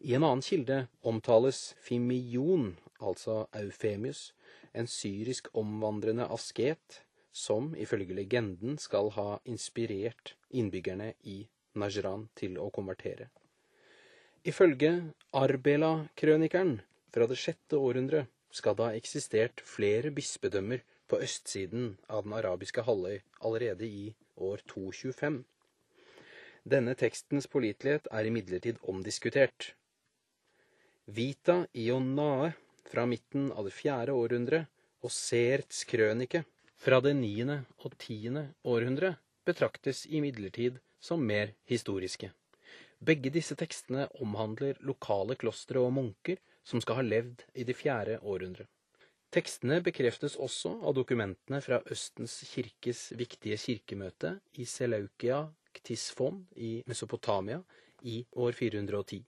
I 0.00 0.14
en 0.14 0.22
annen 0.22 0.42
kilde 0.42 0.86
omtales 1.02 1.74
Fimion, 1.80 2.76
altså 3.00 3.48
Eufemius, 3.52 4.32
en 4.72 4.86
syrisk 4.86 5.48
omvandrende 5.54 6.28
asket 6.30 7.02
som 7.32 7.74
ifølge 7.76 8.16
legenden 8.16 8.78
skal 8.78 9.10
ha 9.16 9.38
inspirert 9.44 10.34
innbyggerne 10.50 11.12
i 11.24 11.40
Najran 11.78 12.28
til 12.38 12.58
å 12.58 12.70
konvertere. 12.74 13.28
Ifølge 14.48 14.92
Arbela-krønikeren 15.36 16.78
fra 17.12 17.26
det 17.28 17.38
sjette 17.38 17.78
århundre 17.78 18.26
skal 18.54 18.76
det 18.78 18.86
ha 18.86 18.96
eksistert 18.96 19.62
flere 19.66 20.10
bispedømmer 20.14 20.82
på 21.08 21.20
østsiden 21.24 21.96
av 22.08 22.24
den 22.24 22.36
arabiske 22.38 22.84
halvøy 22.86 23.20
allerede 23.44 23.86
i 23.86 24.12
år 24.36 24.62
225. 24.70 25.42
Denne 26.68 26.94
tekstens 27.00 27.48
pålitelighet 27.48 28.08
er 28.12 28.28
imidlertid 28.28 28.80
omdiskutert. 28.92 29.72
Vita 31.08 31.62
Ionae 31.72 32.52
fra 32.88 33.06
midten 33.08 33.50
av 33.52 33.68
det 33.68 33.74
fjerde 33.76 34.16
århundre 34.16 34.66
og 35.04 35.12
Serts 35.14 35.84
krønike 35.88 36.44
fra 36.78 37.00
det 37.04 37.14
niende 37.18 37.62
og 37.82 37.96
tiende 37.98 38.48
århundre 38.64 39.16
betraktes 39.48 40.04
imidlertid 40.06 40.78
som 41.00 41.22
mer 41.24 41.54
historiske. 41.70 42.30
Begge 42.98 43.30
disse 43.34 43.54
tekstene 43.58 44.08
omhandler 44.22 44.78
lokale 44.86 45.36
klostre 45.38 45.82
og 45.82 45.92
munker 45.94 46.40
som 46.66 46.82
skal 46.82 47.00
ha 47.00 47.06
levd 47.06 47.44
i 47.54 47.64
det 47.66 47.76
fjerde 47.78 48.18
århundret. 48.22 48.66
Tekstene 49.28 49.82
bekreftes 49.84 50.38
også 50.40 50.70
av 50.88 50.94
dokumentene 50.96 51.60
fra 51.60 51.82
Østens 51.92 52.38
kirkes 52.48 53.10
viktige 53.18 53.58
kirkemøte 53.60 54.38
i 54.56 54.64
Seleukia 54.64 55.42
Ktisfon 55.76 56.46
i 56.56 56.78
Mesopotamia 56.88 57.60
i 58.08 58.22
år 58.32 58.56
410. 58.56 59.20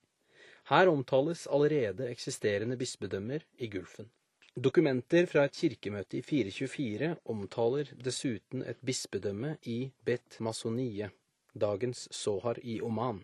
Her 0.71 0.89
omtales 0.89 1.45
allerede 1.51 2.09
eksisterende 2.09 2.79
bispedømmer 2.81 3.45
i 3.59 3.69
Gulfen. 3.69 4.09
Dokumenter 4.59 5.29
fra 5.31 5.45
et 5.47 5.55
kirkemøte 5.55 6.17
i 6.19 6.25
424 6.27 7.13
omtaler 7.31 7.93
dessuten 8.03 8.65
et 8.67 8.81
bispedømme 8.83 9.53
i 9.63 9.93
Bet 10.05 10.41
Masonie, 10.43 11.07
dagens 11.55 12.09
Sohar 12.11 12.59
i 12.59 12.81
Oman. 12.83 13.21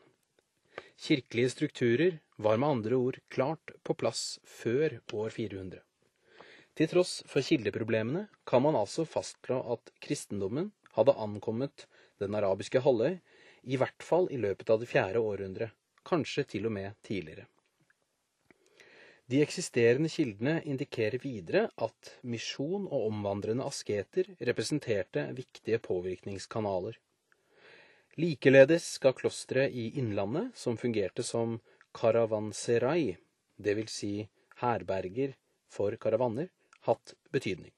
Kirkelige 0.94 1.50
strukturer 1.50 2.20
var 2.38 2.60
med 2.62 2.68
andre 2.68 2.94
ord 2.94 3.18
klart 3.28 3.74
på 3.82 3.96
plass 3.98 4.38
før 4.46 5.00
år 5.12 5.34
400. 5.34 5.82
Til 6.78 6.92
tross 6.94 7.24
for 7.26 7.42
kildeproblemene 7.42 8.28
kan 8.46 8.62
man 8.62 8.78
altså 8.78 9.02
fastslå 9.02 9.58
at 9.74 9.90
kristendommen 9.98 10.70
hadde 10.94 11.18
ankommet 11.18 11.88
den 12.22 12.38
arabiske 12.38 12.84
halvøy, 12.86 13.18
i 13.66 13.74
hvert 13.74 13.98
fall 13.98 14.30
i 14.30 14.38
løpet 14.38 14.70
av 14.70 14.78
det 14.78 14.92
fjerde 14.94 15.26
århundret, 15.26 15.74
kanskje 16.06 16.46
til 16.54 16.70
og 16.70 16.78
med 16.78 16.94
tidligere. 17.02 17.50
De 19.26 19.40
eksisterende 19.42 20.06
kildene 20.12 20.60
indikerer 20.70 21.18
videre 21.18 21.64
at 21.82 22.10
misjon 22.22 22.84
og 22.86 23.08
omvandrende 23.08 23.64
asketer 23.66 24.28
representerte 24.48 25.24
viktige 25.34 25.80
påvirkningskanaler. 25.82 26.94
Likeledes 28.22 28.86
skal 29.00 29.16
klosteret 29.18 29.74
i 29.74 29.88
Innlandet, 29.98 30.52
som 30.54 30.78
fungerte 30.78 31.26
som 31.26 31.58
karavanserai, 31.98 33.16
dvs. 33.58 33.96
Si 33.96 34.12
herberger 34.62 35.34
for 35.74 35.98
karavaner, 35.98 36.52
hatt 36.86 37.16
betydning. 37.34 37.74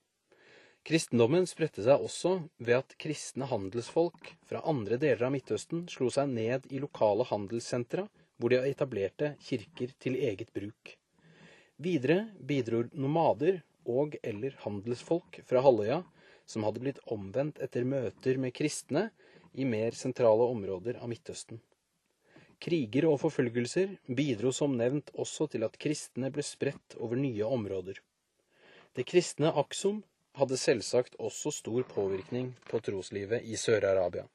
Kristendommen 0.84 1.48
spredte 1.48 1.82
seg 1.84 2.04
også 2.04 2.36
ved 2.60 2.76
at 2.76 2.94
kristne 3.00 3.48
handelsfolk 3.48 4.34
fra 4.48 4.60
andre 4.68 5.00
deler 5.00 5.26
av 5.26 5.34
Midtøsten 5.34 5.88
slo 5.88 6.12
seg 6.12 6.28
ned 6.36 6.68
i 6.68 6.84
lokale 6.84 7.24
handelssentra 7.32 8.04
hvor 8.36 8.52
de 8.52 8.60
etablerte 8.68 9.34
kirker 9.48 9.96
til 9.98 10.20
eget 10.20 10.52
bruk. 10.52 10.98
Videre 11.78 12.24
bidro 12.42 12.82
nomader 12.98 13.60
og 13.86 14.16
eller 14.26 14.56
handelsfolk 14.64 15.40
fra 15.46 15.62
halvøya 15.62 16.00
som 16.48 16.64
hadde 16.66 16.82
blitt 16.82 16.98
omvendt 17.14 17.60
etter 17.62 17.86
møter 17.86 18.40
med 18.42 18.54
kristne 18.56 19.08
i 19.54 19.66
mer 19.68 19.94
sentrale 19.94 20.48
områder 20.50 20.98
av 20.98 21.10
Midtøsten. 21.12 21.60
Kriger 22.58 23.06
og 23.06 23.20
forfølgelser 23.22 23.94
bidro 24.10 24.50
som 24.50 24.74
nevnt 24.74 25.12
også 25.14 25.46
til 25.52 25.62
at 25.66 25.78
kristne 25.78 26.32
ble 26.34 26.42
spredt 26.42 26.96
over 26.98 27.20
nye 27.20 27.46
områder. 27.46 28.00
Det 28.98 29.06
kristne 29.06 29.52
Aksum 29.62 30.02
hadde 30.38 30.58
selvsagt 30.58 31.14
også 31.22 31.52
stor 31.54 31.86
påvirkning 31.92 32.50
på 32.66 32.82
troslivet 32.82 33.46
i 33.46 33.54
Sør-Arabia, 33.54 34.26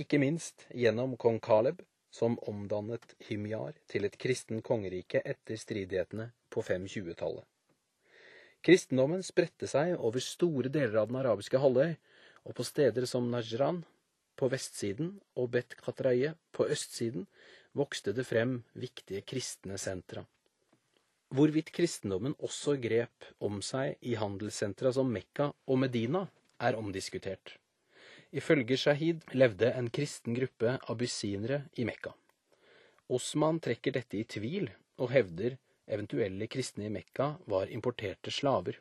ikke 0.00 0.20
minst 0.22 0.64
gjennom 0.72 1.16
kong 1.20 1.36
Kaleb, 1.44 1.82
som 2.10 2.36
omdannet 2.50 3.14
Himyar 3.28 3.76
til 3.90 4.06
et 4.08 4.18
kristen 4.20 4.62
kongerike 4.66 5.22
etter 5.24 5.58
stridighetene 5.60 6.30
på 6.50 6.64
520-tallet. 6.66 7.46
Kristendommen 8.66 9.22
spredte 9.24 9.68
seg 9.70 9.94
over 9.96 10.20
store 10.20 10.68
deler 10.72 11.00
av 11.00 11.08
den 11.08 11.20
arabiske 11.22 11.60
halvøy, 11.62 11.94
og 12.44 12.56
på 12.56 12.64
steder 12.66 13.06
som 13.08 13.30
Najran 13.32 13.82
på 14.40 14.48
vestsiden 14.52 15.14
og 15.36 15.50
Bet 15.54 15.76
Qatraye 15.80 16.34
på 16.56 16.66
østsiden 16.72 17.26
vokste 17.76 18.12
det 18.16 18.26
frem 18.28 18.60
viktige 18.74 19.22
kristne 19.24 19.78
sentra. 19.80 20.24
Hvorvidt 21.30 21.70
kristendommen 21.70 22.34
også 22.42 22.74
grep 22.82 23.28
om 23.38 23.60
seg 23.62 24.00
i 24.02 24.16
handelssentra 24.18 24.90
som 24.96 25.12
Mekka 25.14 25.52
og 25.70 25.78
Medina, 25.84 26.26
er 26.60 26.76
omdiskutert. 26.76 27.54
Ifølge 28.30 28.76
Shahid 28.78 29.24
levde 29.34 29.72
en 29.74 29.88
kristen 29.90 30.36
gruppe 30.36 30.76
abysinere 30.92 31.64
i 31.76 31.84
Mekka. 31.88 32.12
Osman 33.10 33.58
trekker 33.58 33.96
dette 33.96 34.20
i 34.20 34.24
tvil 34.24 34.70
og 35.02 35.10
hevder 35.10 35.56
Eventuelle 35.90 36.46
kristne 36.46 36.86
i 36.86 36.92
Mekka 36.94 37.32
var 37.50 37.70
importerte 37.74 38.30
slaver. 38.30 38.76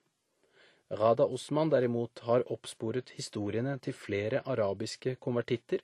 Rada 0.93 1.25
Osman 1.25 1.71
derimot 1.73 2.21
har 2.27 2.45
oppsporet 2.53 3.09
historiene 3.17 3.75
til 3.81 3.95
flere 3.97 4.43
arabiske 4.45 5.15
konvertitter, 5.17 5.81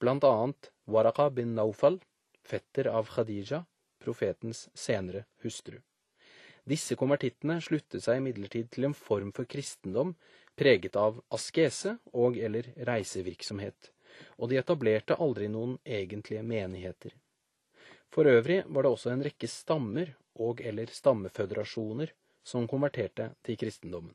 blant 0.00 0.24
annet 0.28 0.68
Waraka 0.86 1.30
bin 1.32 1.54
Naufal, 1.56 1.96
fetter 2.44 2.90
av 2.92 3.08
Khadija, 3.14 3.62
profetens 4.04 4.66
senere 4.76 5.24
hustru. 5.44 5.78
Disse 6.68 6.96
konvertittene 7.00 7.62
sluttet 7.64 8.04
seg 8.04 8.20
imidlertid 8.20 8.68
til 8.74 8.90
en 8.90 8.96
form 8.96 9.32
for 9.32 9.48
kristendom 9.48 10.12
preget 10.58 10.96
av 10.98 11.20
askese 11.34 11.96
og 12.12 12.36
eller 12.36 12.68
reisevirksomhet, 12.88 13.90
og 14.38 14.50
de 14.50 14.58
etablerte 14.60 15.16
aldri 15.22 15.48
noen 15.52 15.76
egentlige 15.84 16.42
menigheter. 16.42 17.14
For 18.12 18.26
øvrig 18.26 18.62
var 18.66 18.84
det 18.84 18.92
også 18.94 19.12
en 19.12 19.24
rekke 19.26 19.50
stammer 19.50 20.14
og 20.38 20.62
eller 20.64 20.90
stammeføderasjoner 20.92 22.12
som 22.46 22.66
konverterte 22.70 23.32
til 23.44 23.58
kristendommen. 23.60 24.14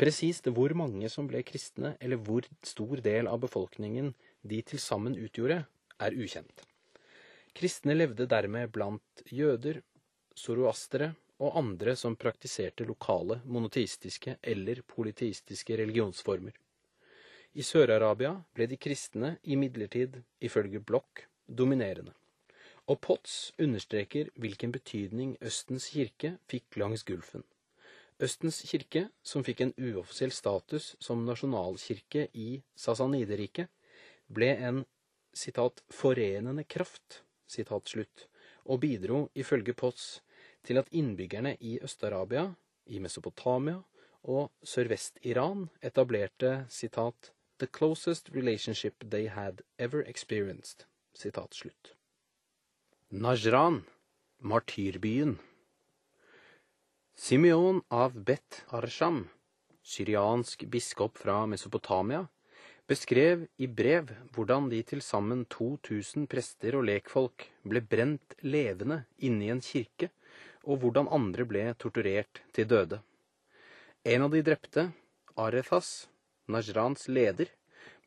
Presist 0.00 0.48
hvor 0.48 0.72
mange 0.76 1.08
som 1.12 1.28
ble 1.28 1.42
kristne, 1.46 1.94
eller 2.00 2.16
hvor 2.16 2.46
stor 2.64 3.00
del 3.04 3.28
av 3.28 3.42
befolkningen 3.44 4.12
de 4.42 4.60
til 4.66 4.80
sammen 4.80 5.16
utgjorde, 5.20 5.62
er 6.00 6.16
ukjent. 6.16 6.64
Kristne 7.52 7.94
levde 7.94 8.26
dermed 8.26 8.72
blant 8.72 9.24
jøder, 9.28 9.82
zoroastere 10.34 11.12
og 11.42 11.58
andre 11.58 11.96
som 11.98 12.14
praktiserte 12.16 12.86
lokale 12.86 13.40
monoteistiske 13.44 14.38
eller 14.54 14.84
politistiske 14.86 15.76
religionsformer. 15.82 16.54
I 17.58 17.66
Sør-Arabia 17.66 18.36
ble 18.54 18.70
de 18.70 18.78
kristne 18.80 19.36
imidlertid, 19.44 20.22
ifølge 20.40 20.80
Bloch, 20.80 21.26
dominerende 21.46 22.14
og 22.90 22.98
Potts 23.00 23.52
understreker 23.62 24.30
hvilken 24.42 24.72
betydning 24.74 25.36
Østens 25.44 25.88
kirke 25.94 26.36
fikk 26.50 26.78
langs 26.82 27.04
Gulfen. 27.06 27.44
Østens 28.22 28.60
kirke, 28.68 29.06
som 29.22 29.44
fikk 29.46 29.62
en 29.64 29.74
uoffisiell 29.78 30.34
status 30.34 30.92
som 31.02 31.24
nasjonalkirke 31.26 32.28
i 32.34 32.62
Sasanideriket, 32.76 33.70
ble 34.28 34.50
en 34.68 34.84
citat, 35.34 35.82
'forenende 35.88 36.64
kraft' 36.64 37.22
citat 37.48 37.88
slutt, 37.88 38.28
og 38.64 38.80
bidro 38.80 39.28
ifølge 39.34 39.74
Potts 39.74 40.20
til 40.64 40.78
at 40.78 40.88
innbyggerne 40.92 41.56
i 41.60 41.78
Øst-Arabia, 41.82 42.52
i 42.86 42.98
Mesopotamia 42.98 43.80
og 44.22 44.50
Sørvest-Iran 44.64 45.68
etablerte 45.82 46.66
citat, 46.70 47.32
'the 47.58 47.66
closest 47.66 48.30
relationship 48.34 48.94
they 49.10 49.28
had 49.28 49.62
ever 49.78 50.02
experienced'. 50.02 50.86
Citat 51.14 51.54
slutt. 51.54 51.94
Najran, 53.10 53.84
martyrbyen. 54.38 55.38
Simeon 57.14 57.82
av 57.90 58.16
Bet 58.24 58.64
Arsham, 58.72 59.28
syriansk 59.82 60.64
biskop 60.70 61.18
fra 61.18 61.46
Mesopotamia, 61.46 62.26
beskrev 62.88 63.46
i 63.58 63.66
brev 63.66 64.10
hvordan 64.34 64.70
de 64.72 64.80
til 64.82 65.02
sammen 65.04 65.44
2000 65.44 66.26
prester 66.26 66.78
og 66.78 66.86
lekfolk 66.88 67.46
ble 67.68 67.82
brent 67.84 68.34
levende 68.42 69.04
inne 69.18 69.46
i 69.46 69.52
en 69.52 69.60
kirke, 69.60 70.10
og 70.64 70.82
hvordan 70.82 71.10
andre 71.10 71.46
ble 71.48 71.64
torturert 71.78 72.42
til 72.54 72.68
døde. 72.70 73.00
En 74.04 74.26
av 74.26 74.32
de 74.34 74.42
drepte, 74.42 74.88
Arethas, 75.38 76.08
Najrans 76.50 77.08
leder, 77.08 77.50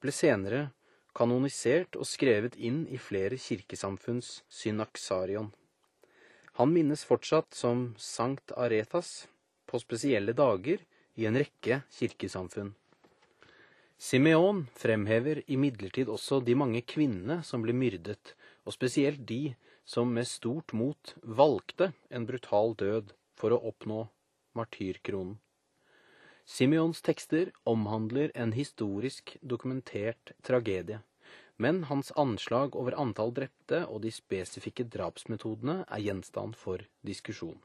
ble 0.03 0.11
senere 0.11 0.69
kanonisert 1.15 1.95
og 1.95 2.07
skrevet 2.07 2.57
inn 2.59 2.83
i 2.91 2.99
flere 2.99 3.39
kirkesamfunns 3.39 4.41
synaksarion. 4.51 5.53
Han 6.59 6.71
minnes 6.71 7.03
fortsatt 7.07 7.55
som 7.55 7.93
Sankt 7.99 8.51
Arethas 8.55 9.27
på 9.67 9.79
spesielle 9.79 10.35
dager 10.35 10.83
i 11.15 11.27
en 11.27 11.39
rekke 11.39 11.81
kirkesamfunn. 11.97 12.73
Simeon 13.97 14.65
fremhever 14.75 15.41
imidlertid 15.47 16.11
også 16.11 16.41
de 16.43 16.55
mange 16.59 16.81
kvinnene 16.83 17.39
som 17.47 17.63
ble 17.63 17.75
myrdet, 17.75 18.35
og 18.67 18.75
spesielt 18.75 19.23
de 19.27 19.55
som 19.85 20.13
med 20.13 20.27
stort 20.27 20.73
mot 20.73 21.15
valgte 21.21 21.91
en 22.09 22.25
brutal 22.25 22.75
død 22.75 23.13
for 23.37 23.53
å 23.53 23.61
oppnå 23.71 24.05
martyrkronen. 24.57 25.37
Simeons 26.45 27.01
tekster 27.01 27.49
omhandler 27.65 28.31
en 28.35 28.51
historisk 28.53 29.37
dokumentert 29.41 30.35
tragedie, 30.45 30.99
men 31.57 31.85
hans 31.89 32.11
anslag 32.21 32.75
over 32.75 32.97
antall 33.01 33.33
drepte 33.33 33.85
og 33.87 34.03
de 34.03 34.11
spesifikke 34.13 34.85
drapsmetodene 34.93 35.79
er 35.87 36.03
gjenstand 36.05 36.57
for 36.59 36.85
diskusjon. 37.01 37.57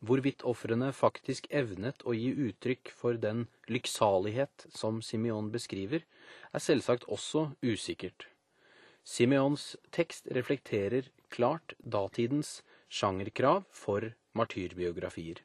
Hvorvidt 0.00 0.42
ofrene 0.48 0.90
faktisk 0.96 1.46
evnet 1.52 2.02
å 2.08 2.14
gi 2.16 2.32
uttrykk 2.48 2.90
for 2.96 3.20
den 3.20 3.44
lykksalighet 3.68 4.66
som 4.72 5.02
Simeon 5.04 5.52
beskriver, 5.52 6.06
er 6.50 6.64
selvsagt 6.64 7.04
også 7.04 7.50
usikkert. 7.62 8.26
Simeons 9.04 9.76
tekst 9.90 10.28
reflekterer 10.30 11.08
klart 11.28 11.72
datidens 11.78 12.62
sjangerkrav 12.88 13.64
for 13.70 14.12
martyrbiografier. 14.36 15.40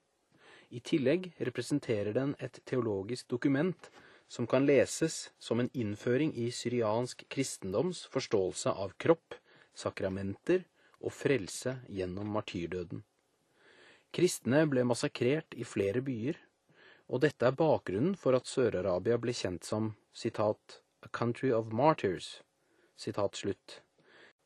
I 0.69 0.79
tillegg 0.79 1.31
representerer 1.37 2.13
den 2.13 2.35
et 2.39 2.59
teologisk 2.65 3.29
dokument 3.31 3.89
som 4.27 4.47
kan 4.47 4.65
leses 4.65 5.31
som 5.39 5.59
en 5.59 5.69
innføring 5.73 6.33
i 6.35 6.49
syriansk 6.51 7.23
kristendoms 7.29 8.05
forståelse 8.11 8.73
av 8.73 8.95
kropp, 8.97 9.37
sakramenter 9.75 10.65
og 10.99 11.13
frelse 11.13 11.77
gjennom 11.87 12.31
martyrdøden. 12.33 13.03
Kristne 14.15 14.63
ble 14.71 14.85
massakrert 14.87 15.55
i 15.59 15.67
flere 15.67 16.01
byer, 16.01 16.37
og 17.11 17.21
dette 17.21 17.45
er 17.45 17.57
bakgrunnen 17.59 18.15
for 18.17 18.37
at 18.37 18.49
Sør-Arabia 18.49 19.17
ble 19.21 19.33
kjent 19.35 19.67
som 19.67 19.93
citat, 20.13 20.81
'a 21.03 21.09
country 21.11 21.51
of 21.51 21.71
martyrs', 21.71 22.41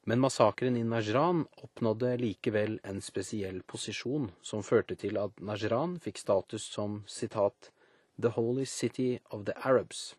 men 0.10 0.20
massakren 0.20 0.78
i 0.78 0.84
Najran 0.84 1.44
oppnådde 1.64 2.16
likevel 2.18 2.80
en 2.84 3.02
spesiell 3.02 3.62
posisjon, 3.62 4.32
som 4.42 4.64
førte 4.66 4.96
til 4.98 5.20
at 5.22 5.38
Najran 5.38 6.00
fikk 6.02 6.18
status 6.18 6.64
som 6.64 7.04
citat, 7.08 7.70
'The 8.18 8.32
Holy 8.38 8.66
City 8.66 9.20
of 9.30 9.46
the 9.46 9.54
Arabs'. 9.54 10.16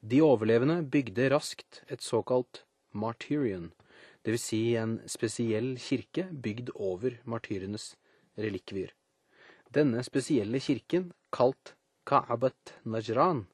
De 0.00 0.20
overlevende 0.22 0.82
bygde 0.82 1.30
raskt 1.30 1.82
et 1.88 2.02
såkalt 2.02 2.64
martyrion, 2.92 3.72
dvs. 4.24 4.42
Si 4.42 4.76
en 4.76 5.00
spesiell 5.06 5.78
kirke 5.78 6.28
bygd 6.42 6.70
over 6.74 7.20
martyrenes 7.24 7.96
relikvier. 8.36 8.92
Denne 9.72 10.02
spesielle 10.02 10.60
kirken, 10.60 11.12
kalt 11.32 11.74
Ka'abat 12.04 12.74
Najran, 12.84 13.46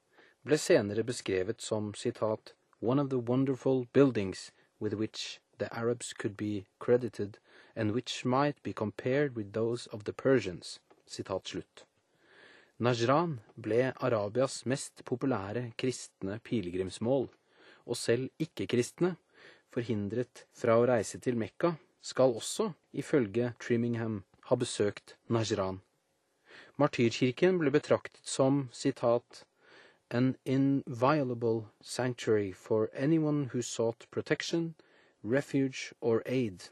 ble 0.43 0.59
senere 0.59 1.05
beskrevet 1.05 1.61
som 1.61 1.95
citat, 1.95 2.55
one 2.83 2.99
of 2.99 3.11
the 3.11 3.19
wonderful 3.19 3.87
buildings 3.93 4.51
with 4.81 4.93
which 4.93 5.41
the 5.59 5.73
Arabs 5.73 6.13
could 6.13 6.37
be 6.37 6.67
credited, 6.81 7.39
and 7.77 7.93
which 7.93 8.25
might 8.25 8.61
be 8.65 8.73
compared 8.73 9.37
with 9.37 9.53
those 9.53 9.87
of 9.93 10.03
the 10.05 10.13
Persians. 10.13 10.81
Najran 12.81 13.39
ble 13.57 13.93
Arabias 14.03 14.67
mest 14.67 15.05
populære 15.05 15.73
kristne 15.79 16.41
pilegrimsmål, 16.43 17.29
og 17.87 17.97
selv 17.97 18.31
ikke-kristne 18.41 19.15
forhindret 19.71 20.47
fra 20.53 20.75
å 20.75 20.87
reise 20.91 21.21
til 21.23 21.39
Mekka, 21.39 21.77
skal 22.03 22.35
også, 22.35 22.73
ifølge 22.93 23.55
Trimmingham, 23.63 24.25
ha 24.51 24.57
besøkt 24.57 25.15
Najran. 25.31 25.79
Martyrkirken 26.77 27.63
ble 27.63 27.71
betraktet 27.71 28.27
som 28.27 28.67
sitat, 28.75 29.45
an 30.13 30.37
inviolable 30.45 31.71
sanctuary 31.81 32.53
for 32.53 32.91
anyone 32.95 33.49
who 33.53 33.63
sought 33.63 34.07
protection, 34.11 34.75
refuge 35.23 35.95
or 36.03 36.23
aid, 36.27 36.65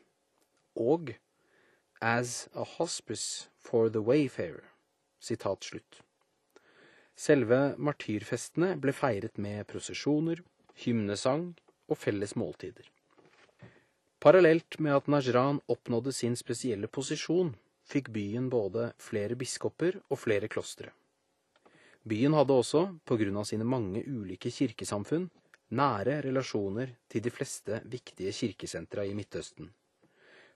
og 0.77 1.15
as 2.03 2.49
a 2.55 2.65
hospice 2.65 3.49
for 3.59 3.89
the 3.89 4.03
wayfarer. 4.03 4.65
Sitat 5.21 5.65
slutt. 5.65 6.03
Selve 7.17 7.75
martyrfestene 7.77 8.75
ble 8.81 8.93
feiret 8.93 9.37
med 9.39 9.67
prosesjoner, 9.69 10.41
hymnesang 10.85 11.51
og 11.89 11.99
felles 11.99 12.37
måltider. 12.37 12.85
Parallelt 14.21 14.79
med 14.79 14.97
at 14.97 15.09
Najran 15.09 15.61
oppnådde 15.69 16.13
sin 16.13 16.37
spesielle 16.37 16.89
posisjon, 16.89 17.55
fikk 17.89 18.13
byen 18.13 18.49
både 18.53 18.93
flere 19.01 19.37
biskoper 19.37 19.97
og 20.09 20.21
flere 20.21 20.49
klostre. 20.49 20.93
Byen 22.09 22.33
hadde 22.33 22.57
også, 22.57 22.87
på 23.05 23.19
grunn 23.21 23.37
av 23.37 23.45
sine 23.49 23.67
mange 23.69 24.01
ulike 24.09 24.49
kirkesamfunn, 24.55 25.29
nære 25.77 26.23
relasjoner 26.25 26.95
til 27.13 27.23
de 27.23 27.33
fleste 27.35 27.83
viktige 27.93 28.33
kirkesentra 28.33 29.05
i 29.05 29.13
Midtøsten. 29.15 29.69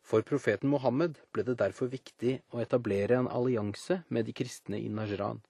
For 0.04 0.24
profeten 0.24 0.72
Mohammed 0.72 1.20
ble 1.32 1.44
det 1.44 1.58
derfor 1.60 1.92
viktig 1.92 2.38
å 2.52 2.60
etablere 2.64 3.18
en 3.20 3.28
allianse 3.28 4.02
med 4.08 4.26
de 4.28 4.34
kristne 4.36 4.80
i 4.80 4.88
Najran, 4.88 5.40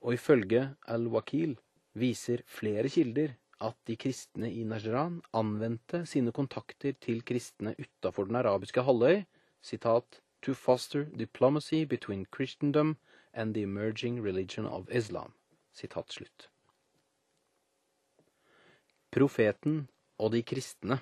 og 0.00 0.16
ifølge 0.16 0.70
al-Wakil 0.88 1.56
viser 1.96 2.42
flere 2.48 2.90
kilder 2.92 3.36
at 3.64 3.76
de 3.88 3.96
kristne 3.96 4.50
i 4.52 4.64
Najran 4.68 5.22
anvendte 5.36 6.02
sine 6.08 6.32
kontakter 6.36 6.96
til 7.00 7.22
kristne 7.24 7.72
utafor 7.80 8.28
den 8.28 8.40
arabiske 8.40 8.84
halvøy, 8.84 9.22
sitat, 9.64 10.20
to 10.42 10.52
foster 10.54 11.04
diplomacy 11.16 11.84
between 11.84 12.26
Christendom 12.34 12.96
and 13.36 13.54
the 13.54 13.62
emerging 13.62 14.22
religion 14.22 14.66
of 14.66 14.88
Islam. 14.90 15.32
Sitat 15.72 16.12
slutt. 16.12 16.48
Profeten 19.12 19.86
og 20.18 20.32
de 20.32 20.42
kristne 20.42 20.98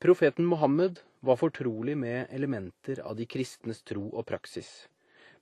Profeten 0.00 0.46
Mohammed 0.48 1.02
var 1.20 1.36
fortrolig 1.36 1.96
med 2.00 2.32
elementer 2.32 3.02
av 3.04 3.18
de 3.18 3.26
kristnes 3.28 3.82
tro 3.84 4.06
og 4.08 4.24
praksis, 4.30 4.88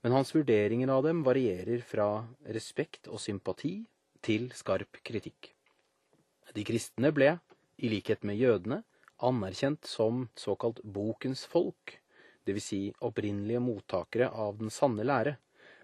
men 0.03 0.16
hans 0.16 0.35
vurderinger 0.35 0.90
av 0.90 1.05
dem 1.07 1.23
varierer 1.27 1.85
fra 1.87 2.09
respekt 2.57 3.07
og 3.07 3.23
sympati 3.23 3.77
til 4.27 4.49
skarp 4.59 4.99
kritikk. 5.07 5.53
De 6.55 6.64
kristne 6.66 7.12
ble, 7.14 7.37
i 7.79 7.90
likhet 7.92 8.27
med 8.27 8.40
jødene, 8.42 8.83
anerkjent 9.23 9.87
som 9.87 10.27
såkalt 10.35 10.83
bokens 10.83 11.44
folk, 11.47 12.01
dvs. 12.48 12.64
Si 12.68 12.80
opprinnelige 13.04 13.61
mottakere 13.62 14.30
av 14.32 14.58
den 14.62 14.72
sanne 14.74 15.06
lære, 15.06 15.37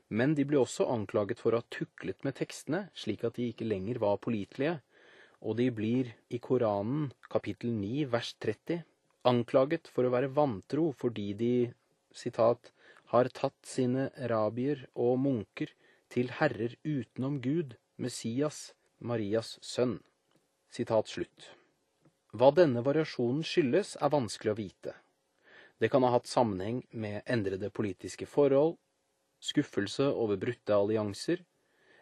men 0.08 0.34
de 0.36 0.44
ble 0.48 0.60
også 0.60 0.88
anklaget 0.92 1.40
for 1.40 1.54
å 1.54 1.60
ha 1.62 1.68
tuklet 1.72 2.24
med 2.26 2.36
tekstene 2.40 2.86
slik 2.96 3.24
at 3.24 3.38
de 3.38 3.50
ikke 3.52 3.68
lenger 3.68 4.00
var 4.02 4.20
pålitelige, 4.24 4.80
og 5.44 5.58
de 5.60 5.68
blir 5.76 6.10
i 6.32 6.40
Koranen 6.40 7.10
kapittel 7.32 7.72
9 7.76 8.08
vers 8.12 8.32
30 8.40 8.84
anklaget 9.28 9.88
for 9.92 10.06
å 10.06 10.12
være 10.12 10.32
vantro 10.36 10.90
fordi 11.00 11.32
de 11.38 11.54
sitat, 12.14 12.70
har 13.12 13.28
tatt 13.36 13.68
sine 13.68 14.08
rabier 14.30 14.86
og 14.94 15.18
munker 15.22 15.70
til 16.10 16.30
herrer 16.38 16.74
utenom 16.84 17.40
Gud, 17.44 17.76
Messias, 17.96 18.72
Marias 18.98 19.58
sønn. 19.62 19.98
Sitat 20.72 21.10
slutt. 21.10 21.50
Hva 22.34 22.50
denne 22.54 22.82
variasjonen 22.82 23.44
skyldes, 23.46 23.94
er 24.02 24.10
vanskelig 24.10 24.54
å 24.54 24.58
vite. 24.58 24.94
Det 25.84 25.90
kan 25.92 26.00
ha 26.02 26.14
hatt 26.14 26.24
sammenheng 26.24 26.78
med 26.96 27.26
endrede 27.28 27.68
politiske 27.68 28.24
forhold, 28.24 28.78
skuffelse 29.36 30.06
over 30.16 30.38
brutte 30.40 30.72
allianser, 30.72 31.42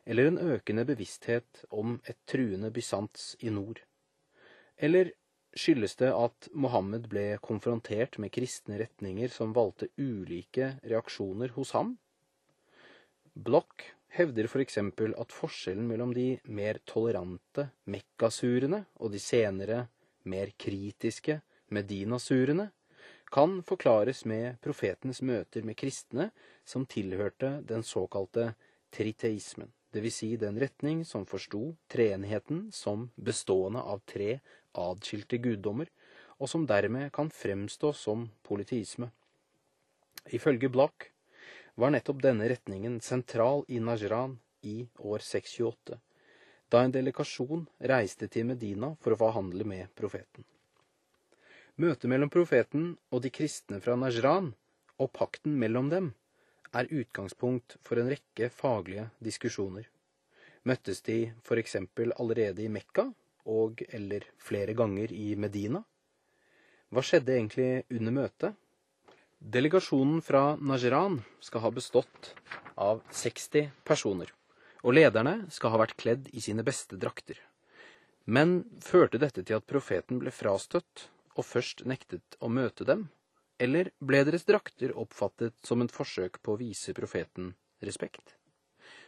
eller 0.07 0.29
en 0.29 0.37
økende 0.39 0.85
bevissthet 0.87 1.65
om 1.75 1.97
et 2.07 2.21
truende 2.31 2.69
Bysants 2.71 3.33
i 3.43 3.51
nord. 3.51 3.81
Eller 4.79 5.11
skyldes 5.59 5.99
det 5.99 6.13
at 6.15 6.47
Mohammed 6.55 7.09
ble 7.11 7.25
konfrontert 7.43 8.21
med 8.23 8.31
kristne 8.37 8.79
retninger 8.85 9.33
som 9.35 9.55
valgte 9.57 9.89
ulike 9.99 10.77
reaksjoner 10.87 11.51
hos 11.57 11.73
ham? 11.75 11.97
Bloch 13.35 13.89
hevder 14.15 14.47
f.eks. 14.47 14.79
For 14.95 15.17
at 15.25 15.35
forskjellen 15.35 15.91
mellom 15.91 16.15
de 16.15 16.37
mer 16.47 16.79
tolerante 16.87 17.67
Mekkasurene 17.91 18.85
og 19.03 19.11
de 19.17 19.25
senere 19.27 19.89
mer 20.23 20.55
kritiske 20.55 21.41
Medinasurene 21.75 22.69
kan 23.33 23.63
forklares 23.65 24.27
med 24.29 24.59
profetens 24.61 25.23
møter 25.25 25.65
med 25.65 25.79
kristne 25.81 26.29
som 26.69 26.85
tilhørte 26.85 27.63
den 27.65 27.81
såkalte 27.87 28.51
triteismen, 28.93 29.71
dvs. 29.95 30.19
Si 30.19 30.29
den 30.37 30.61
retning 30.61 31.01
som 31.09 31.25
forsto 31.27 31.63
treenigheten 31.89 32.67
som 32.77 33.09
bestående 33.17 33.81
av 33.81 34.05
tre 34.05 34.37
adskilte 34.77 35.41
guddommer, 35.41 35.89
og 36.37 36.51
som 36.53 36.67
dermed 36.69 37.09
kan 37.17 37.33
fremstå 37.33 37.95
som 37.97 38.29
politisme. 38.45 39.09
Ifølge 40.29 40.69
Bloch 40.69 41.09
var 41.81 41.93
nettopp 41.95 42.21
denne 42.21 42.51
retningen 42.53 43.01
sentral 43.01 43.65
i 43.69 43.81
Najran 43.81 44.37
i 44.69 44.83
år 44.99 45.25
628, 45.25 45.97
da 46.69 46.85
en 46.85 46.93
delikasjon 46.93 47.65
reiste 47.81 48.29
til 48.29 48.51
Medina 48.53 48.93
for 49.01 49.17
å 49.17 49.25
forhandle 49.25 49.65
med 49.65 49.89
profeten. 49.97 50.45
Møtet 51.81 52.11
mellom 52.11 52.29
profeten 52.29 52.91
og 53.11 53.23
de 53.25 53.31
kristne 53.33 53.79
fra 53.81 53.95
Najran, 53.97 54.51
og 55.01 55.13
pakten 55.17 55.55
mellom 55.59 55.89
dem, 55.89 56.11
er 56.73 56.91
utgangspunkt 56.93 57.79
for 57.85 58.01
en 58.01 58.11
rekke 58.13 58.49
faglige 58.53 59.07
diskusjoner. 59.25 59.87
Møttes 60.69 61.01
de 61.07 61.33
for 61.45 61.61
eksempel 61.61 62.13
allerede 62.21 62.63
i 62.65 62.71
Mekka 62.73 63.07
og 63.49 63.81
eller 63.89 64.27
flere 64.39 64.77
ganger 64.77 65.13
i 65.13 65.33
Medina? 65.35 65.81
Hva 66.93 67.03
skjedde 67.03 67.35
egentlig 67.35 67.71
under 67.91 68.15
møtet? 68.19 68.59
Delegasjonen 69.43 70.21
fra 70.23 70.43
Najran 70.61 71.23
skal 71.41 71.65
ha 71.65 71.71
bestått 71.75 72.35
av 72.77 73.01
60 73.11 73.73
personer, 73.89 74.29
og 74.85 74.95
lederne 74.95 75.49
skal 75.51 75.73
ha 75.73 75.81
vært 75.83 75.97
kledd 75.99 76.29
i 76.37 76.45
sine 76.45 76.63
beste 76.63 77.01
drakter. 77.01 77.41
Men 78.29 78.61
førte 78.85 79.19
dette 79.19 79.43
til 79.43 79.59
at 79.59 79.67
profeten 79.67 80.21
ble 80.23 80.31
frastøtt 80.31 81.09
og 81.37 81.47
først 81.47 81.85
nektet 81.89 82.37
å 82.41 82.51
møte 82.53 82.87
dem, 82.89 83.09
eller 83.63 83.93
ble 84.03 84.23
deres 84.27 84.47
drakter 84.49 84.95
oppfattet 84.99 85.55
som 85.67 85.83
en 85.83 85.91
forsøk 85.93 86.41
på 86.43 86.55
å 86.55 86.61
vise 86.61 86.95
profeten 86.97 87.53
respekt? 87.85 88.37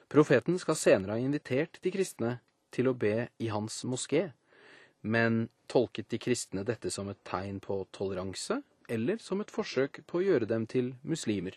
Profeten 0.09 0.59
skal 0.61 0.79
senere 0.79 1.17
ha 1.17 1.21
invitert 1.21 1.81
de 1.83 1.93
kristne 1.95 2.39
til 2.75 2.91
å 2.91 2.97
be 2.97 3.29
i 3.43 3.51
hans 3.53 3.83
moské, 3.89 4.29
men 5.01 5.49
tolket 5.69 6.09
de 6.13 6.21
kristne 6.21 6.65
dette 6.65 6.91
som 6.93 7.09
et 7.13 7.21
tegn 7.27 7.61
på 7.61 7.83
toleranse, 7.93 8.61
eller 8.89 9.21
som 9.21 9.41
et 9.41 9.53
forsøk 9.53 10.03
på 10.07 10.21
å 10.21 10.25
gjøre 10.25 10.49
dem 10.49 10.67
til 10.71 10.95
muslimer? 11.03 11.57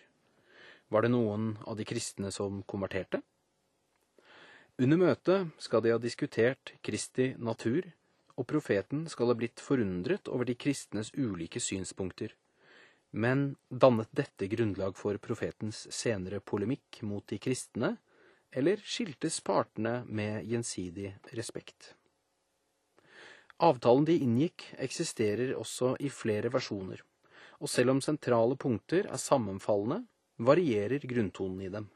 Var 0.88 1.04
det 1.04 1.12
noen 1.12 1.50
av 1.68 1.76
de 1.76 1.84
kristne 1.84 2.32
som 2.32 2.62
konverterte? 2.64 3.20
Under 4.78 5.00
møtet 5.00 5.48
skal 5.60 5.82
de 5.82 5.92
ha 5.92 5.98
diskutert 6.00 6.72
Kristi 6.86 7.32
natur, 7.36 7.88
og 8.38 8.46
profeten 8.46 9.06
skal 9.10 9.32
ha 9.32 9.36
blitt 9.38 9.60
forundret 9.62 10.30
over 10.30 10.46
de 10.46 10.54
kristnes 10.54 11.10
ulike 11.18 11.60
synspunkter. 11.60 12.34
Men 13.10 13.56
dannet 13.68 14.10
dette 14.14 14.46
grunnlag 14.52 14.96
for 14.96 15.18
profetens 15.18 15.86
senere 15.94 16.40
polemikk 16.40 17.00
mot 17.02 17.26
de 17.26 17.40
kristne, 17.42 17.96
eller 18.54 18.80
skiltes 18.84 19.40
partene 19.44 20.02
med 20.06 20.46
gjensidig 20.46 21.16
respekt? 21.36 21.94
Avtalen 23.58 24.06
de 24.06 24.14
inngikk, 24.22 24.68
eksisterer 24.78 25.56
også 25.58 25.96
i 25.98 26.10
flere 26.14 26.52
versjoner, 26.54 27.02
og 27.58 27.72
selv 27.72 27.96
om 27.96 28.02
sentrale 28.04 28.54
punkter 28.54 29.08
er 29.10 29.18
sammenfallende, 29.18 30.04
varierer 30.38 31.02
grunntonen 31.10 31.64
i 31.66 31.72
dem. 31.72 31.88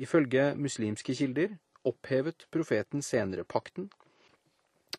Ifølge 0.00 0.54
muslimske 0.56 1.12
kilder 1.14 1.58
opphevet 1.84 2.46
profeten 2.50 3.04
senere 3.04 3.44
pakten, 3.44 3.90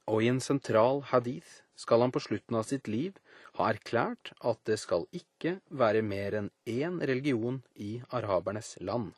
og 0.05 0.23
i 0.23 0.29
en 0.31 0.41
sentral 0.43 1.01
hadith 1.11 1.61
skal 1.79 2.03
han 2.05 2.13
på 2.15 2.21
slutten 2.23 2.57
av 2.59 2.67
sitt 2.67 2.87
liv 2.87 3.17
ha 3.57 3.69
erklært 3.71 4.31
at 4.39 4.59
det 4.67 4.77
skal 4.81 5.07
ikke 5.15 5.57
være 5.69 6.03
mer 6.05 6.37
enn 6.39 6.49
én 6.69 6.99
religion 7.03 7.61
i 7.75 7.97
arabernes 8.09 8.75
land. 8.81 9.13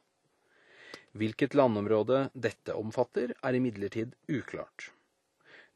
Hvilket 1.17 1.55
landområde 1.57 2.27
dette 2.33 2.75
omfatter, 2.77 3.33
er 3.41 3.57
imidlertid 3.57 4.13
uklart. 4.29 4.91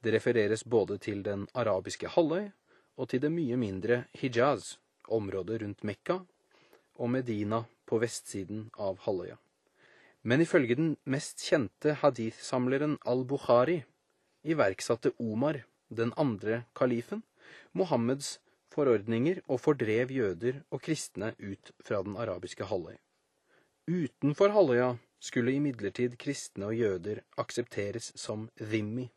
Det 0.01 0.13
refereres 0.13 0.63
både 0.65 0.97
til 1.01 1.23
den 1.25 1.47
arabiske 1.57 2.09
halvøy 2.13 2.51
og 2.97 3.09
til 3.09 3.21
det 3.23 3.31
mye 3.33 3.57
mindre 3.57 4.03
Hijaz, 4.17 4.77
området 5.09 5.61
rundt 5.61 5.83
Mekka, 5.83 6.19
og 7.01 7.09
Medina 7.09 7.63
på 7.89 7.97
vestsiden 8.01 8.69
av 8.77 8.99
halvøya. 9.05 9.37
Men 10.23 10.41
ifølge 10.41 10.77
den 10.77 10.91
mest 11.09 11.41
kjente 11.41 11.95
hadith-samleren 12.03 12.99
al-Bukhari 13.09 13.81
iverksatte 14.43 15.13
Omar 15.19 15.61
den 15.89 16.13
andre 16.17 16.63
kalifen, 16.75 17.23
Mohammeds 17.75 18.39
forordninger 18.71 19.41
og 19.47 19.59
fordrev 19.61 20.11
jøder 20.15 20.61
og 20.71 20.81
kristne 20.85 21.33
ut 21.39 21.71
fra 21.83 22.01
den 22.05 22.17
arabiske 22.19 22.67
halvøy. 22.67 22.95
Utenfor 23.91 24.53
halvøya 24.55 24.93
skulle 25.21 25.55
imidlertid 25.57 26.15
kristne 26.21 26.69
og 26.71 26.77
jøder 26.77 27.21
aksepteres 27.41 28.11
som 28.15 28.47
dhimmi. 28.57 29.09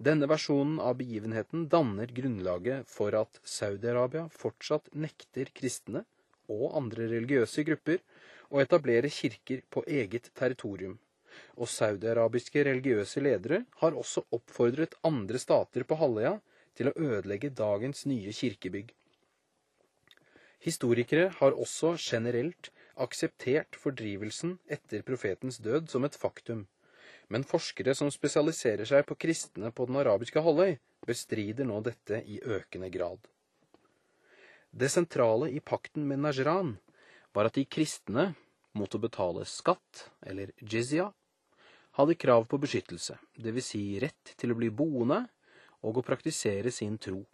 Denne 0.00 0.28
versjonen 0.30 0.78
av 0.80 0.94
begivenheten 0.96 1.66
danner 1.68 2.08
grunnlaget 2.16 2.88
for 2.88 3.12
at 3.18 3.40
Saudi-Arabia 3.44 4.30
fortsatt 4.32 4.88
nekter 4.96 5.50
kristne 5.52 6.06
og 6.48 6.70
andre 6.78 7.10
religiøse 7.10 7.66
grupper 7.68 8.00
å 8.48 8.62
etablere 8.62 9.10
kirker 9.12 9.60
på 9.70 9.84
eget 9.86 10.30
territorium, 10.38 10.96
og 11.56 11.68
saudi-arabiske 11.70 12.64
religiøse 12.66 13.22
ledere 13.24 13.64
har 13.82 13.96
også 13.96 14.24
oppfordret 14.36 14.96
andre 15.06 15.40
stater 15.42 15.84
på 15.84 15.98
halvøya 16.00 16.36
til 16.78 16.90
å 16.90 16.96
ødelegge 16.96 17.52
dagens 17.56 18.06
nye 18.08 18.32
kirkebygg. 18.34 18.92
Historikere 20.60 21.30
har 21.38 21.56
også 21.56 21.94
generelt 21.96 22.68
akseptert 23.00 23.78
fordrivelsen 23.80 24.58
etter 24.68 25.04
profetens 25.06 25.58
død 25.64 25.88
som 25.88 26.04
et 26.04 26.18
faktum, 26.20 26.66
men 27.32 27.46
forskere 27.46 27.94
som 27.96 28.10
spesialiserer 28.12 28.88
seg 28.88 29.06
på 29.08 29.16
kristne 29.24 29.70
på 29.72 29.86
den 29.88 30.00
arabiske 30.02 30.42
halvøy, 30.44 30.76
bestrider 31.06 31.68
nå 31.68 31.80
dette 31.86 32.20
i 32.28 32.40
økende 32.44 32.90
grad. 32.92 33.22
Det 34.70 34.90
sentrale 34.92 35.48
i 35.50 35.60
pakten 35.60 36.04
med 36.06 36.20
Najran 36.26 36.76
var 37.34 37.48
at 37.48 37.56
de 37.56 37.64
kristne 37.64 38.32
måtte 38.76 39.00
betale 39.02 39.46
skatt, 39.48 40.10
eller 40.22 40.52
jizya, 40.60 41.08
hadde 41.98 42.18
krav 42.18 42.46
på 42.50 42.60
beskyttelse, 42.62 43.18
dvs. 43.36 43.66
Si 43.72 43.82
rett 44.02 44.34
til 44.36 44.52
å 44.52 44.58
bli 44.58 44.70
boende 44.70 45.24
og 45.82 46.00
å 46.00 46.06
praktisere 46.06 46.70
sin 46.74 46.98
tro. 46.98 47.24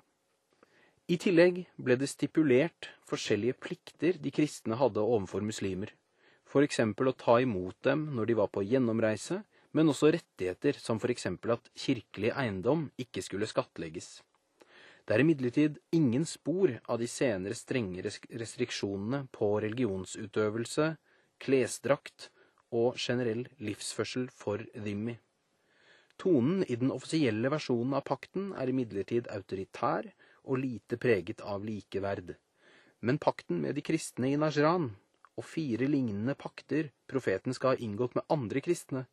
I 1.07 1.19
tillegg 1.23 1.61
ble 1.79 1.95
det 2.01 2.09
stipulert 2.11 2.89
forskjellige 3.07 3.61
plikter 3.63 4.17
de 4.19 4.33
kristne 4.35 4.79
hadde 4.79 5.03
overfor 5.03 5.45
muslimer, 5.47 5.93
eksempel 6.65 7.11
å 7.11 7.13
ta 7.13 7.37
imot 7.45 7.77
dem 7.85 8.07
når 8.17 8.27
de 8.31 8.35
var 8.39 8.49
på 8.49 8.65
gjennomreise, 8.65 9.43
men 9.77 9.93
også 9.93 10.09
rettigheter 10.15 10.79
som 10.81 11.01
eksempel 11.13 11.53
at 11.57 11.69
kirkelig 11.77 12.33
eiendom 12.33 12.87
ikke 12.97 13.21
skulle 13.23 13.49
skattlegges. 13.51 14.23
Det 15.07 15.15
er 15.15 15.23
imidlertid 15.23 15.77
ingen 15.95 16.25
spor 16.27 16.73
av 16.89 16.99
de 16.99 17.07
senere 17.07 17.55
strenge 17.55 18.03
restriksjonene 18.03 19.27
på 19.31 19.51
religionsutøvelse, 19.63 20.97
klesdrakt 21.39 22.31
og 22.75 22.99
generell 22.99 23.47
livsførsel 23.63 24.29
for 24.33 24.65
dhimmi. 24.75 25.17
Tonen 26.19 26.65
i 26.65 26.77
den 26.81 26.93
offisielle 26.95 27.51
versjonen 27.53 27.95
av 27.99 28.07
pakten 28.09 28.53
er 28.57 28.73
imidlertid 28.73 29.29
autoritær 29.33 30.09
og 30.47 30.63
lite 30.63 30.97
preget 30.97 31.43
av 31.45 31.65
likeverd. 31.67 32.35
Men 33.05 33.21
pakten 33.21 33.61
med 33.61 33.77
de 33.77 33.85
kristne 33.85 34.31
i 34.33 34.39
Najran, 34.41 34.95
og 35.37 35.45
fire 35.45 35.85
lignende 35.91 36.35
pakter 36.39 36.89
profeten 37.11 37.53
skal 37.53 37.75
ha 37.75 37.85
inngått 37.85 38.17
med 38.17 38.25
andre 38.33 38.63
kristne, 38.65 39.05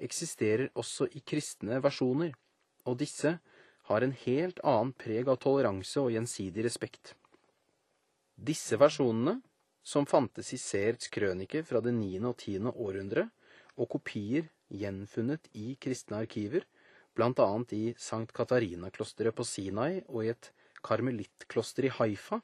eksisterer 0.00 0.70
også 0.78 1.10
i 1.12 1.20
kristne 1.20 1.82
versjoner, 1.84 2.32
og 2.88 2.96
disse 3.02 3.34
har 3.90 4.04
en 4.04 4.14
helt 4.24 4.60
annen 4.64 4.94
preg 4.96 5.28
av 5.28 5.40
toleranse 5.42 6.00
og 6.00 6.14
gjensidig 6.14 6.64
respekt. 6.64 7.14
Disse 8.38 8.78
versjonene, 8.80 9.40
som 9.88 10.04
fantes 10.04 10.52
i 10.52 10.58
Serts 10.60 11.08
krønike 11.08 11.62
fra 11.64 11.80
det 11.80 11.94
9. 11.96 12.18
og 12.28 12.34
10. 12.36 12.72
århundre, 12.74 13.28
og 13.80 13.88
kopier 13.94 14.50
gjenfunnet 14.68 15.48
i 15.56 15.78
kristne 15.80 16.20
arkiver, 16.26 16.66
annet 17.18 17.72
i 17.74 17.84
Sankt 17.98 18.34
Katarina-klosteret 18.36 19.34
på 19.34 19.46
Sinai 19.48 20.02
og 20.06 20.26
i 20.26 20.32
et 20.34 20.50
karmelittkloster 20.86 21.88
i 21.88 21.94
Haifa 21.96 22.38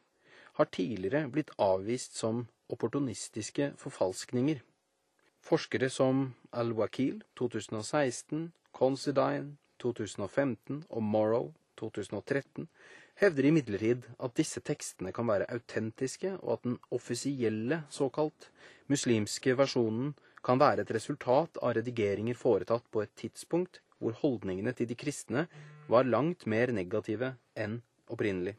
har 0.56 0.70
tidligere 0.72 1.28
blitt 1.30 1.52
avvist 1.62 2.16
som 2.16 2.46
opportunistiske 2.72 3.74
forfalskninger. 3.78 4.62
Forskere 5.44 5.90
som 5.90 6.32
Al-Wakil 6.50 7.20
2016, 7.38 8.52
Considine 8.74 9.54
2015 9.78 10.82
og 10.88 11.02
Morrow 11.02 11.52
2013 11.78 12.66
hevder 13.20 13.48
imidlertid 13.48 14.06
at 14.18 14.34
disse 14.38 14.60
tekstene 14.64 15.12
kan 15.14 15.28
være 15.28 15.48
autentiske, 15.54 16.34
og 16.42 16.58
at 16.58 16.66
den 16.66 16.78
offisielle, 16.94 17.82
såkalt 17.90 18.50
muslimske 18.90 19.54
versjonen 19.58 20.12
kan 20.44 20.60
være 20.60 20.84
et 20.84 20.92
resultat 20.94 21.58
av 21.62 21.76
redigeringer 21.78 22.36
foretatt 22.36 22.86
på 22.92 23.04
et 23.04 23.14
tidspunkt 23.16 23.80
hvor 24.02 24.16
holdningene 24.20 24.74
til 24.76 24.90
de 24.90 24.96
kristne 24.98 25.46
var 25.88 26.08
langt 26.08 26.44
mer 26.50 26.72
negative 26.74 27.34
enn 27.56 27.78
opprinnelig. 28.12 28.56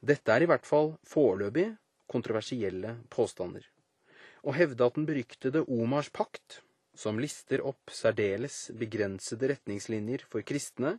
Dette 0.00 0.32
er 0.32 0.42
i 0.42 0.48
hvert 0.48 0.66
fall 0.66 0.94
foreløpig 1.06 1.68
kontroversielle 2.10 2.96
påstander. 3.12 3.62
Å 4.42 4.54
hevde 4.56 4.86
at 4.86 4.96
den 4.96 5.06
beryktede 5.06 5.62
Omars 5.68 6.08
pakt, 6.08 6.62
som 6.96 7.20
lister 7.20 7.62
opp 7.62 7.92
særdeles 7.94 8.70
begrensede 8.80 9.52
retningslinjer 9.52 10.24
for 10.32 10.42
kristne, 10.46 10.96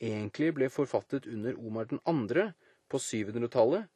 egentlig 0.00 0.52
ble 0.56 0.68
forfattet 0.72 1.26
under 1.26 1.56
Omar 1.58 1.88
den 1.90 2.00
andre 2.04 2.50
på 2.88 3.00
700-tallet, 3.02 3.86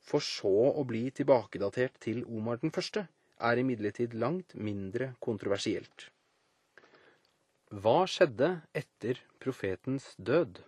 for 0.00 0.24
så 0.24 0.52
å 0.72 0.84
bli 0.88 1.10
tilbakedatert 1.12 1.98
til 2.00 2.22
Omar 2.24 2.60
den 2.62 2.72
første, 2.72 3.06
er 3.40 3.60
imidlertid 3.60 4.16
langt 4.16 4.54
mindre 4.54 5.14
kontroversielt. 5.20 6.08
Hva 7.70 8.02
skjedde 8.10 8.56
etter 8.74 9.20
profetens 9.38 10.12
død? 10.18 10.58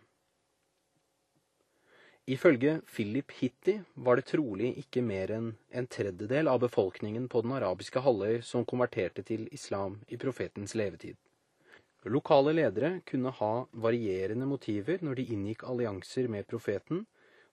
Ifølge 2.31 2.77
Philip 2.87 3.33
Hitti 3.41 3.81
var 3.95 4.21
det 4.21 4.29
trolig 4.31 4.71
ikke 4.79 5.03
mer 5.03 5.33
enn 5.35 5.49
en 5.75 5.89
tredjedel 5.91 6.47
av 6.49 6.61
befolkningen 6.63 7.27
på 7.33 7.43
den 7.43 7.57
arabiske 7.57 8.05
halvøy 8.05 8.39
som 8.47 8.65
konverterte 8.69 9.25
til 9.27 9.49
islam 9.51 9.99
i 10.07 10.21
profetens 10.23 10.77
levetid. 10.79 11.19
Lokale 12.05 12.51
ledere 12.53 13.01
kunne 13.07 13.31
ha 13.31 13.51
varierende 13.79 14.47
motiver 14.47 14.99
når 15.07 15.21
de 15.21 15.27
inngikk 15.37 15.63
allianser 15.71 16.27
med 16.29 16.49
profeten, 16.51 17.05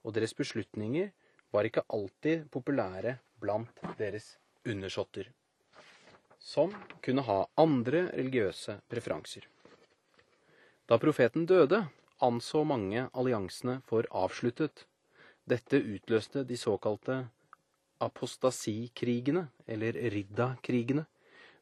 og 0.02 0.16
deres 0.16 0.34
beslutninger 0.34 1.12
var 1.54 1.68
ikke 1.68 1.84
alltid 1.94 2.48
populære 2.50 3.20
blant 3.42 3.82
deres 4.00 4.38
undersåtter, 4.66 5.28
som 6.40 6.74
kunne 7.06 7.26
ha 7.28 7.44
andre 7.62 8.08
religiøse 8.10 8.80
preferanser. 8.90 9.46
Da 10.90 10.98
profeten 10.98 11.46
døde, 11.46 11.84
anså 12.20 12.64
mange 12.66 13.06
alliansene 13.14 13.84
for 13.86 14.08
avsluttet. 14.10 14.88
Dette 15.46 15.78
utløste 15.78 16.42
de 16.44 16.58
såkalte 16.58 17.20
apostasikrigene, 18.02 19.46
eller 19.68 19.94
Ridda-krigene, 19.94 21.06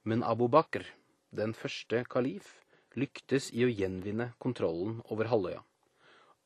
men 0.08 0.24
Abu 0.24 0.48
Bakr, 0.48 0.88
den 1.36 1.54
første 1.54 2.06
kalif, 2.08 2.64
lyktes 2.98 3.52
i 3.54 3.64
å 3.66 3.72
gjenvinne 3.72 4.32
kontrollen 4.44 5.02
over 5.14 5.30
halvøya. 5.32 5.62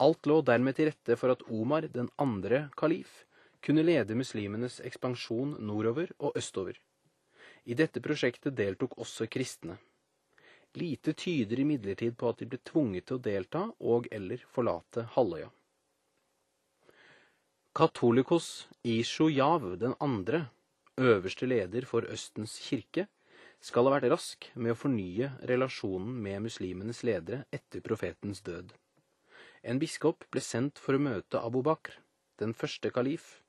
Alt 0.01 0.27
lå 0.29 0.39
dermed 0.41 0.77
til 0.77 0.89
rette 0.89 1.17
for 1.17 1.33
at 1.33 1.43
Omar, 1.49 1.85
den 1.87 2.09
andre 2.21 2.67
kalif, 2.77 3.25
kunne 3.61 3.85
lede 3.85 4.17
muslimenes 4.17 4.79
ekspansjon 4.85 5.55
nordover 5.61 6.09
og 6.19 6.37
østover. 6.37 6.79
I 7.69 7.77
dette 7.77 8.01
prosjektet 8.01 8.57
deltok 8.57 8.97
også 8.97 9.27
kristne. 9.29 9.77
Lite 10.73 11.13
tyder 11.13 11.59
imidlertid 11.61 12.15
på 12.17 12.31
at 12.31 12.39
de 12.41 12.47
ble 12.49 12.57
tvunget 12.65 13.07
til 13.07 13.19
å 13.19 13.23
delta 13.27 13.65
og 13.93 14.07
eller 14.11 14.41
forlate 14.55 15.05
halvøya. 15.15 15.51
Katolikos 17.77 18.67
Ishojav 18.83 19.77
den 19.79 19.93
andre, 20.03 20.47
øverste 20.97 21.47
leder 21.47 21.85
for 21.87 22.07
Østens 22.09 22.57
kirke, 22.59 23.05
skal 23.61 23.85
ha 23.85 23.93
vært 23.95 24.09
rask 24.09 24.47
med 24.55 24.73
å 24.73 24.77
fornye 24.77 25.31
relasjonen 25.49 26.15
med 26.25 26.41
muslimenes 26.47 27.03
ledere 27.05 27.45
etter 27.53 27.83
profetens 27.85 28.41
død. 28.45 28.73
En 29.61 29.77
biskop 29.81 30.25
ble 30.33 30.41
sendt 30.41 30.81
for 30.81 30.97
å 30.97 31.03
møte 31.03 31.41
Abu 31.41 31.61
Bakr, 31.65 31.93
den 32.41 32.55
første 32.57 32.89
kalif, 32.93 33.43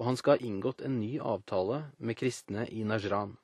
og 0.00 0.06
han 0.08 0.16
skal 0.16 0.36
ha 0.38 0.46
inngått 0.46 0.80
en 0.86 0.96
ny 1.00 1.18
avtale 1.20 1.82
med 1.98 2.16
kristne 2.16 2.64
i 2.72 2.84
Najran. 2.88 3.36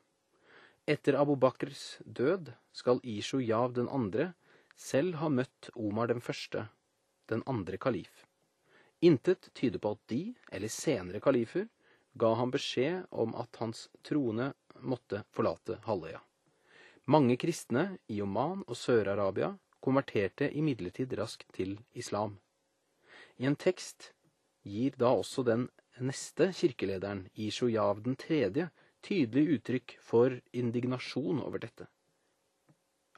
Etter 0.89 1.18
Abu 1.20 1.37
Bakrs 1.41 1.99
død 2.05 2.55
skal 2.72 3.03
Ishu 3.05 3.41
Yav 3.45 3.77
den 3.77 3.91
andre 3.93 4.33
selv 4.77 5.20
ha 5.20 5.29
møtt 5.29 5.70
Omar 5.75 6.09
den 6.09 6.25
første, 6.25 6.68
den 7.29 7.45
andre 7.47 7.77
kalif. 7.77 8.25
Intet 9.05 9.51
tyder 9.53 9.81
på 9.83 9.95
at 9.95 10.03
de, 10.09 10.22
eller 10.53 10.72
senere 10.72 11.20
kalifer, 11.20 11.68
ga 12.15 12.35
han 12.39 12.53
beskjed 12.55 13.07
om 13.11 13.35
at 13.39 13.57
hans 13.61 13.89
troende 14.07 14.53
måtte 14.81 15.25
forlate 15.35 15.81
halvøya. 15.87 16.21
Mange 17.11 17.37
kristne 17.37 17.99
i 18.09 18.21
Oman 18.25 18.62
og 18.65 18.79
Sør-Arabia 18.81 19.51
konverterte 19.85 20.49
imidlertid 20.57 21.12
raskt 21.19 21.51
til 21.53 21.77
islam. 21.93 22.39
I 23.37 23.49
en 23.51 23.59
tekst 23.61 24.12
gir 24.65 24.95
da 24.97 25.11
også 25.12 25.45
den 25.45 25.67
neste 26.01 26.49
kirkelederen, 26.57 27.27
Ishojav 27.35 28.01
den 28.07 28.17
tredje, 28.17 28.71
tydelig 29.05 29.59
uttrykk 29.59 29.99
for 30.01 30.39
indignasjon 30.57 31.43
over 31.45 31.61
dette. 31.61 31.87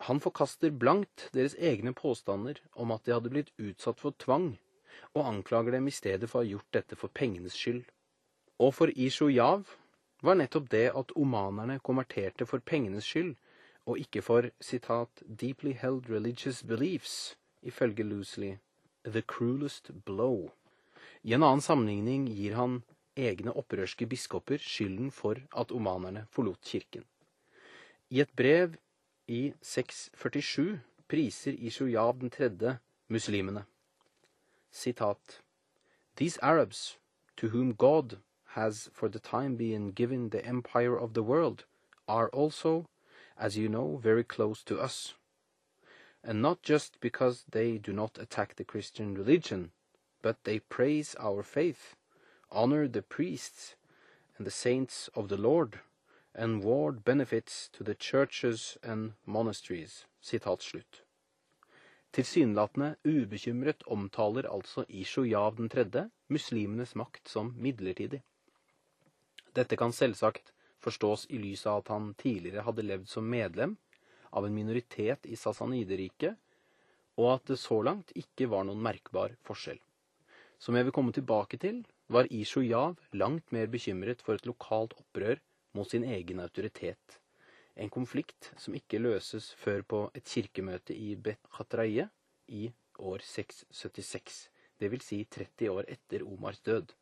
Han 0.09 0.21
forkaster 0.21 0.75
blankt 0.75 1.29
deres 1.33 1.55
egne 1.57 1.95
påstander 1.97 2.59
om 2.75 2.91
at 2.93 3.07
de 3.07 3.15
hadde 3.15 3.33
blitt 3.33 3.53
utsatt 3.57 4.03
for 4.03 4.17
tvang, 4.19 4.57
og 5.15 5.29
anklager 5.31 5.77
dem 5.77 5.87
i 5.89 5.95
stedet 5.95 6.29
for 6.29 6.41
å 6.41 6.45
ha 6.45 6.51
gjort 6.51 6.73
dette 6.75 6.99
for 6.99 7.13
pengenes 7.13 7.57
skyld. 7.57 7.87
Og 8.59 8.75
for 8.75 8.93
Ishojav 8.97 9.67
var 10.23 10.35
nettopp 10.35 10.71
det 10.73 10.87
at 10.97 11.13
omanerne 11.17 11.79
konverterte 11.85 12.47
for 12.47 12.59
pengenes 12.59 13.05
skyld, 13.05 13.35
og 13.87 13.99
ikke 13.99 14.23
for 14.23 14.49
citat, 14.61 15.23
'deeply 15.29 15.73
held 15.73 16.11
religious 16.11 16.63
beliefs', 16.63 17.37
ifølge 17.63 18.03
Loosely, 18.03 18.57
'the 19.05 19.23
cruelest 19.23 19.91
blow'. 20.07 20.51
I 21.23 21.35
en 21.35 21.43
annen 21.43 21.61
sammenligning 21.61 22.29
gir 22.29 22.55
han 22.55 22.83
egne 23.17 23.53
opprørske 23.53 24.07
biskoper 24.07 24.59
skylden 24.59 25.11
for 25.11 25.37
at 25.57 25.73
omanerne 25.73 26.27
forlot 26.31 26.61
kirken. 26.65 27.05
I 28.11 28.21
et 28.21 28.31
brev 28.37 28.77
i 29.29 29.53
647 29.63 30.81
priser 31.09 31.53
Ishojav 31.53 32.21
den 32.21 32.31
tredje 32.31 32.79
muslimene. 33.09 33.65
Sitat 34.71 35.41
These 36.17 36.39
Arabs, 36.43 36.99
to 37.37 37.49
whom 37.49 37.75
God 37.75 38.19
has 38.57 38.89
for 38.93 39.09
the 39.11 39.19
time 39.19 39.55
being 39.55 39.93
given 39.93 40.31
the 40.31 40.45
empire 40.45 40.97
of 40.99 41.13
the 41.13 41.23
world, 41.23 41.65
are 42.09 42.31
also, 42.31 42.87
as 43.39 43.59
you 43.59 43.69
know, 43.69 43.99
very 43.99 44.25
close 44.25 44.63
to 44.65 44.81
us. 44.81 45.13
And 46.25 46.41
not 46.41 46.63
just 46.63 46.99
because 47.01 47.45
they 47.51 47.77
do 47.77 47.93
not 47.93 48.19
attack 48.19 48.57
the 48.57 48.65
Christian 48.65 49.15
religion, 49.15 49.73
but 50.23 50.43
they 50.45 50.59
praise 50.59 51.15
our 51.21 51.43
faith, 51.43 51.95
honor 52.51 52.89
the 52.89 53.03
priests 53.03 53.77
and 54.39 54.47
the 54.47 54.51
saints 54.51 55.11
of 55.15 55.29
the 55.29 55.37
Lord, 55.37 55.81
and 56.35 56.65
ward 56.65 57.05
benefits 57.05 57.69
to 57.75 57.85
the 57.85 57.95
churches 57.95 58.79
and 58.83 59.13
monasteries. 59.27 60.07
Sitat 60.23 60.63
slutt. 60.63 61.03
Tilsynelatende 62.13 62.97
ubekymret 63.05 63.83
omtaler 63.87 64.49
altså 64.49 64.85
Ishojav 64.89 65.57
den 65.57 65.69
tredje 65.69 66.09
muslimenes 66.29 66.95
makt 66.95 67.29
som 67.29 67.55
midlertidig. 67.57 68.23
Dette 69.57 69.77
kan 69.81 69.93
selvsagt 69.93 70.53
forstås 70.85 71.27
i 71.33 71.39
lys 71.41 71.65
av 71.67 71.81
at 71.81 71.93
han 71.95 72.13
tidligere 72.21 72.67
hadde 72.67 72.85
levd 72.85 73.09
som 73.09 73.29
medlem 73.29 73.77
av 74.37 74.47
en 74.47 74.55
minoritet 74.55 75.27
i 75.27 75.37
Sasanideriket, 75.41 76.37
og 77.17 77.31
at 77.33 77.53
det 77.53 77.57
så 77.63 77.81
langt 77.81 78.13
ikke 78.21 78.51
var 78.53 78.67
noen 78.69 78.83
merkbar 78.85 79.33
forskjell. 79.49 79.79
Som 80.61 80.77
jeg 80.77 80.89
vil 80.89 80.97
komme 80.97 81.15
tilbake 81.17 81.59
til, 81.61 81.83
var 82.13 82.29
Ishojav 82.33 83.01
langt 83.17 83.53
mer 83.53 83.71
bekymret 83.73 84.23
for 84.25 84.37
et 84.37 84.49
lokalt 84.49 84.93
opprør 85.01 85.41
mot 85.77 85.89
sin 85.89 86.05
egen 86.05 86.41
autoritet, 86.45 87.19
en 87.77 87.93
konflikt 87.93 88.53
som 88.61 88.77
ikke 88.77 89.01
løses 89.01 89.51
før 89.61 89.83
på 89.83 90.03
et 90.17 90.29
kirkemøte 90.29 90.97
i 90.97 91.15
Bet 91.17 91.43
Khatraye 91.53 92.09
i 92.49 92.69
år 92.99 93.25
676, 93.25 94.39
dvs. 94.81 95.05
Si 95.05 95.19
30 95.25 95.73
år 95.73 95.91
etter 95.93 96.25
Omars 96.25 96.63
død. 96.65 96.95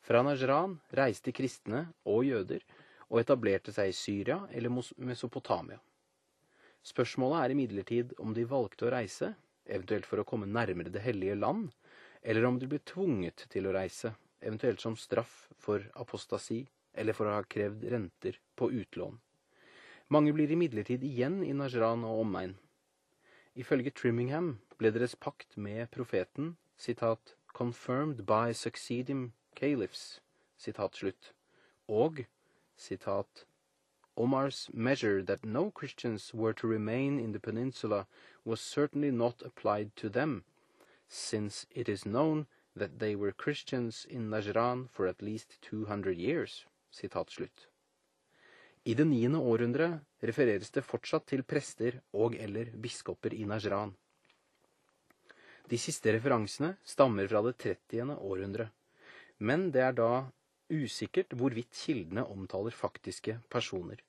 Fra 0.00 0.22
Najran 0.22 0.78
reiste 0.96 1.32
kristne 1.36 1.86
og 2.08 2.24
jøder 2.24 2.64
og 3.08 3.20
etablerte 3.22 3.72
seg 3.74 3.90
i 3.90 3.96
Syria 3.96 4.38
eller 4.52 4.72
Mesopotamia. 5.04 5.78
Spørsmålet 6.84 7.42
er 7.42 7.54
imidlertid 7.54 8.14
om 8.22 8.32
de 8.36 8.46
valgte 8.48 8.86
å 8.86 8.92
reise, 8.94 9.34
eventuelt 9.66 10.06
for 10.08 10.22
å 10.22 10.26
komme 10.28 10.46
nærmere 10.48 10.92
Det 10.92 11.02
hellige 11.04 11.36
land, 11.36 11.70
eller 12.22 12.44
om 12.44 12.58
de 12.58 12.66
ble 12.66 12.78
tvunget 12.84 13.46
til 13.52 13.66
å 13.66 13.74
reise, 13.74 14.14
eventuelt 14.40 14.80
som 14.80 14.96
straff 14.96 15.48
for 15.58 15.84
apostasi 15.94 16.66
eller 16.94 17.12
for 17.14 17.28
å 17.28 17.36
ha 17.36 17.42
krevd 17.44 17.84
renter 17.92 18.38
på 18.56 18.70
utlån. 18.72 19.18
Mange 20.08 20.32
blir 20.32 20.50
imidlertid 20.50 21.04
igjen 21.04 21.42
i 21.44 21.52
Najran 21.52 22.06
og 22.08 22.22
omegn. 22.24 22.54
Ifølge 23.58 23.92
Trimmingham 23.92 24.54
ble 24.78 24.92
deres 24.94 25.14
pakt 25.14 25.56
med 25.56 25.90
profeten 25.90 26.56
citat, 26.78 27.34
'confirmed 27.52 28.24
by 28.24 28.52
succeeding 28.54 29.32
caliphs', 29.54 30.20
citat 30.58 30.94
slutt, 30.94 31.32
og 31.88 32.26
citat, 32.76 33.44
Omar's 34.18 34.68
measure 34.74 35.22
that 35.22 35.44
no 35.44 35.70
Christians 35.70 36.34
were 36.34 36.52
to 36.52 36.66
remain 36.66 37.20
in 37.20 37.30
the 37.30 37.38
peninsula 37.38 38.08
was 38.44 38.60
certainly 38.60 39.12
not 39.12 39.42
applied 39.42 39.94
to 39.94 40.08
them, 40.08 40.42
since 41.06 41.66
it 41.70 41.88
is 41.88 42.04
known 42.04 42.48
that 42.74 42.98
they 42.98 43.14
were 43.14 43.30
Christians 43.30 44.04
in 44.10 44.28
Najran 44.28 44.88
for 44.90 45.06
at 45.06 45.22
least 45.22 45.60
200 45.62 46.16
years. 46.16 46.66
Sitat. 46.90 47.30
I 48.84 48.94
det 48.94 49.06
niende 49.06 49.38
århundre 49.38 50.00
refereres 50.20 50.70
det 50.70 50.82
fortsatt 50.82 51.26
til 51.28 51.44
prester 51.44 52.00
og 52.12 52.34
eller 52.34 52.72
biskoper 52.74 53.34
i 53.34 53.44
Najran. 53.44 53.94
De 55.68 55.78
siste 55.78 56.10
referansene 56.14 56.78
stammer 56.82 57.28
fra 57.28 57.42
det 57.44 57.58
trettiende 57.60 58.16
århundre, 58.16 58.70
men 59.38 59.70
det 59.74 59.82
er 59.84 59.96
da 59.96 60.12
usikkert 60.68 61.32
hvorvidt 61.38 61.72
kildene 61.72 62.24
omtaler 62.28 62.74
faktiske 62.74 63.38
personer. 63.50 64.00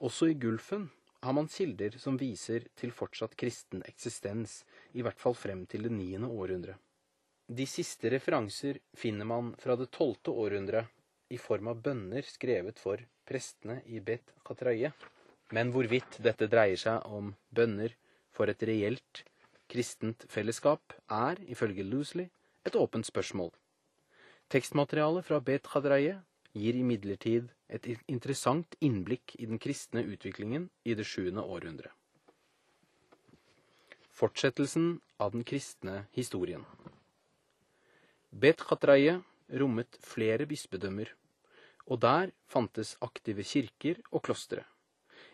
Også 0.00 0.30
i 0.30 0.36
Gulfen 0.38 0.88
har 1.20 1.34
man 1.36 1.50
kilder 1.52 1.98
som 2.00 2.16
viser 2.20 2.64
til 2.78 2.92
fortsatt 2.96 3.36
kristen 3.36 3.82
eksistens, 3.88 4.62
i 4.96 5.02
hvert 5.04 5.20
fall 5.20 5.36
frem 5.36 5.66
til 5.68 5.84
det 5.88 5.92
niende 5.92 6.30
århundre. 6.30 6.78
De 7.50 7.66
siste 7.66 8.12
referanser 8.12 8.78
finner 8.96 9.26
man 9.26 9.54
fra 9.58 9.74
det 9.76 9.90
tolvte 9.92 10.30
århundre 10.30 10.84
i 11.30 11.38
form 11.38 11.72
av 11.72 11.82
bønner 11.82 12.26
skrevet 12.26 12.78
for 12.78 13.02
prestene 13.26 13.80
i 13.86 14.00
Bet 14.00 14.32
Katraye, 14.46 14.92
Men 15.50 15.72
hvorvidt 15.74 16.20
dette 16.22 16.46
dreier 16.46 16.78
seg 16.78 17.06
om 17.10 17.32
bønner 17.50 17.96
for 18.30 18.50
et 18.50 18.62
reelt 18.62 19.24
kristent 19.70 20.26
fellesskap, 20.30 20.94
er, 21.10 21.40
ifølge 21.46 21.82
Lusley, 21.86 22.28
et 22.66 22.76
åpent 22.78 23.06
spørsmål. 23.06 23.50
Tekstmaterialet 24.50 25.26
fra 25.26 25.38
Bet 25.46 25.68
Hadraye 25.70 26.16
gir 26.58 26.74
imidlertid 26.74 27.52
et 27.70 27.86
interessant 28.10 28.74
innblikk 28.82 29.36
i 29.38 29.46
den 29.46 29.60
kristne 29.62 30.02
utviklingen 30.02 30.68
i 30.82 30.96
det 30.98 31.06
sjuende 31.06 31.44
århundret. 31.46 31.92
Fortsettelsen 34.10 34.98
av 35.22 35.30
den 35.36 35.46
kristne 35.46 36.02
historien. 36.16 36.66
Bet 38.30 38.60
Khatraye 38.66 39.20
rommet 39.62 39.96
flere 40.02 40.48
bispedømmer 40.50 41.14
og 41.86 42.02
der 42.02 42.30
fantes 42.50 42.96
aktive 43.06 43.46
kirker 43.46 44.02
og 44.10 44.24
klostre. 44.26 44.64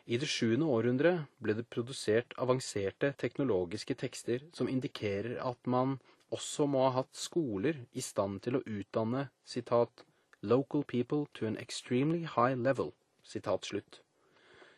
I 0.07 0.21
det 0.21 0.29
sjuende 0.31 0.69
århundre 0.71 1.13
ble 1.43 1.57
det 1.59 1.67
produsert 1.73 2.37
avanserte 2.41 3.11
teknologiske 3.21 3.97
tekster 3.99 4.45
som 4.57 4.71
indikerer 4.71 5.41
at 5.43 5.59
man 5.67 5.97
også 6.35 6.67
må 6.67 6.87
ha 6.87 7.01
hatt 7.01 7.15
skoler 7.17 7.85
i 7.93 8.03
stand 8.03 8.41
til 8.43 8.59
å 8.59 8.65
utdanne 8.67 9.29
citat, 9.45 10.05
'local 10.43 10.85
people 10.85 11.27
to 11.35 11.47
an 11.47 11.57
extremely 11.57 12.25
high 12.25 12.55
level'. 12.55 12.93
Citat 13.23 13.65
slutt. 13.67 14.01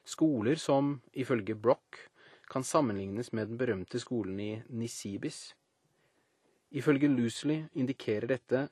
Skoler 0.04 0.56
som, 0.56 1.02
ifølge 1.12 1.54
Broch, 1.54 2.08
kan 2.50 2.64
sammenlignes 2.64 3.32
med 3.32 3.48
den 3.48 3.58
berømte 3.58 4.00
skolen 4.00 4.40
i 4.40 4.62
Nisibis. 4.68 5.54
Ifølge 6.70 7.08
Lucely 7.08 7.64
indikerer 7.74 8.26
dette 8.26 8.68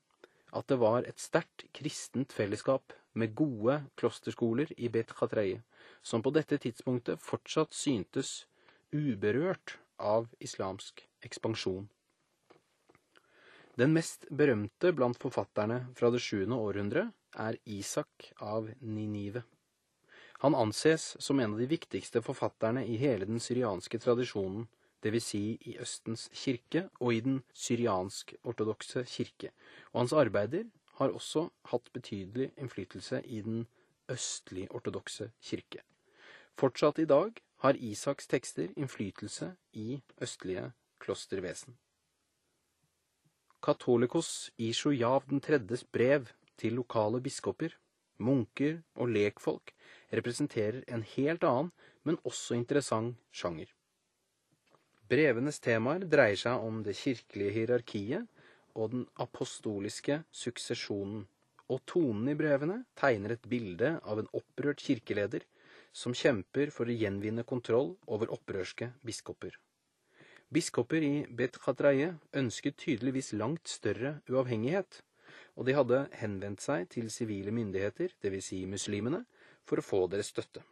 at 0.53 0.69
det 0.69 0.79
var 0.81 1.05
et 1.05 1.21
sterkt 1.21 1.67
kristent 1.77 2.33
fellesskap 2.33 2.93
med 3.13 3.35
gode 3.35 3.83
klosterskoler 3.97 4.73
i 4.77 4.89
Bet 4.89 5.13
Khatreie, 5.17 5.63
som 6.03 6.23
på 6.23 6.31
dette 6.31 6.59
tidspunktet 6.59 7.21
fortsatt 7.21 7.75
syntes 7.75 8.47
uberørt 8.93 9.79
av 9.99 10.29
islamsk 10.41 11.05
ekspansjon. 11.25 11.89
Den 13.77 13.93
mest 13.93 14.25
berømte 14.33 14.89
blant 14.97 15.19
forfatterne 15.21 15.83
fra 15.99 16.09
det 16.13 16.23
sjuende 16.25 16.57
århundre 16.57 17.11
er 17.37 17.59
Isak 17.69 18.31
av 18.41 18.71
Ninive. 18.81 19.43
Han 20.41 20.57
anses 20.57 21.15
som 21.21 21.41
en 21.41 21.53
av 21.53 21.61
de 21.61 21.69
viktigste 21.69 22.23
forfatterne 22.25 22.87
i 22.89 22.97
hele 23.01 23.29
den 23.29 23.41
syrianske 23.41 24.01
tradisjonen, 24.01 24.65
dvs. 25.05 25.29
Si 25.29 25.43
i 25.69 25.77
Østens 25.81 26.27
kirke 26.33 26.87
og 27.01 27.13
i 27.13 27.21
den 27.25 27.39
syriansk-ortodokse 27.53 29.05
kirke, 29.13 29.53
og 29.93 30.03
hans 30.03 30.17
arbeider 30.17 30.65
har 30.97 31.13
også 31.13 31.51
hatt 31.69 31.93
betydelig 31.93 32.51
innflytelse 32.57 33.21
i 33.29 33.43
den 33.45 33.67
østlig-ortodokse 34.09 35.31
kirke. 35.45 35.85
Fortsatt 36.57 36.99
i 37.05 37.09
dag 37.09 37.37
har 37.65 37.77
Isaks 37.77 38.29
tekster 38.33 38.73
innflytelse 38.73 39.53
i 39.77 40.01
østlige 40.23 40.71
klostervesen. 41.03 41.77
Katolikos 43.67 44.53
Ishojav 44.63 45.25
den 45.27 45.41
tredjes 45.43 45.81
brev 45.83 46.29
til 46.61 46.77
lokale 46.79 47.19
biskoper, 47.19 47.73
munker 48.23 48.77
og 48.95 49.11
lekfolk 49.11 49.73
representerer 50.15 50.85
en 50.87 51.03
helt 51.17 51.43
annen, 51.49 51.73
men 52.07 52.21
også 52.23 52.55
interessant 52.55 53.19
sjanger. 53.35 53.67
Brevenes 55.11 55.59
temaer 55.67 56.07
dreier 56.07 56.39
seg 56.39 56.63
om 56.69 56.79
det 56.87 56.95
kirkelige 57.01 57.57
hierarkiet 57.59 58.31
og 58.79 58.95
den 58.95 59.05
apostoliske 59.27 60.21
suksesjonen, 60.31 61.27
og 61.67 61.83
tonen 61.91 62.31
i 62.31 62.39
brevene 62.39 62.85
tegner 62.95 63.35
et 63.35 63.51
bilde 63.51 63.97
av 64.07 64.23
en 64.23 64.31
opprørt 64.31 64.87
kirkeleder 64.87 65.43
som 65.91 66.15
kjemper 66.15 66.71
for 66.71 66.87
å 66.87 67.01
gjenvinne 67.03 67.43
kontroll 67.43 67.97
over 68.07 68.31
opprørske 68.39 68.93
biskoper. 69.03 69.59
Biskoper 70.55 71.03
i 71.03 71.15
Bet 71.27 71.59
Khatraye 71.59 72.13
ønsket 72.39 72.77
tydeligvis 72.79 73.33
langt 73.35 73.67
større 73.69 74.21
uavhengighet, 74.31 75.03
og 75.57 75.67
de 75.67 75.75
hadde 75.75 76.05
henvendt 76.21 76.63
seg 76.63 76.87
til 76.95 77.11
sivile 77.11 77.51
myndigheter, 77.51 78.15
dvs. 78.23 78.51
Si 78.53 78.63
muslimene, 78.71 79.25
for 79.67 79.83
å 79.83 79.87
få 79.87 80.05
deres 80.13 80.31
støtte. 80.31 80.63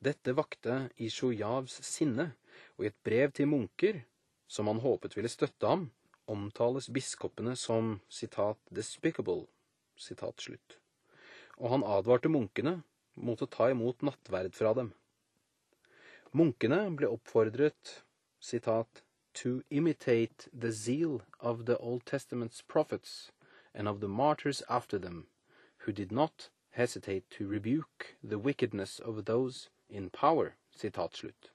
Dette 0.00 0.32
vakte 0.32 0.86
Ishojavs 0.96 1.80
sinne, 1.84 2.30
og 2.78 2.86
i 2.86 2.88
et 2.88 2.98
brev 3.04 3.34
til 3.34 3.50
munker, 3.50 4.00
som 4.48 4.70
han 4.70 4.80
håpet 4.80 5.16
ville 5.18 5.28
støtte 5.28 5.68
ham, 5.68 5.88
omtales 6.28 6.88
biskopene 6.88 7.56
som 7.56 7.98
citat, 8.08 8.58
'despicable', 8.72 9.48
citat 9.96 10.40
slutt. 10.40 10.78
og 11.58 11.70
han 11.70 11.82
advarte 11.82 12.30
munkene 12.30 12.82
mot 13.16 13.40
å 13.42 13.50
ta 13.50 13.70
imot 13.70 14.02
nattverd 14.06 14.54
fra 14.54 14.72
dem. 14.78 14.92
Munkene 16.34 16.94
ble 16.94 17.06
oppfordret 17.06 18.02
citat, 18.38 19.00
'to 19.32 19.64
imitate 19.70 20.46
the 20.52 20.70
zeal 20.70 21.22
of 21.40 21.64
the 21.64 21.78
Old 21.78 22.04
Testament's 22.04 22.60
prophets 22.60 23.32
and 23.72 23.88
of 23.88 24.00
the 24.00 24.08
martyrs 24.08 24.62
after 24.68 24.98
them, 24.98 25.28
who 25.78 25.92
did 25.92 26.12
not 26.12 26.50
hesitate 26.72 27.30
to 27.30 27.48
rebuke 27.48 28.16
the 28.22 28.38
wickedness 28.38 28.98
of 28.98 29.24
those 29.24 29.70
in 29.88 30.10
power'. 30.10 30.56
Citat 30.76 31.14
slutt. 31.14 31.50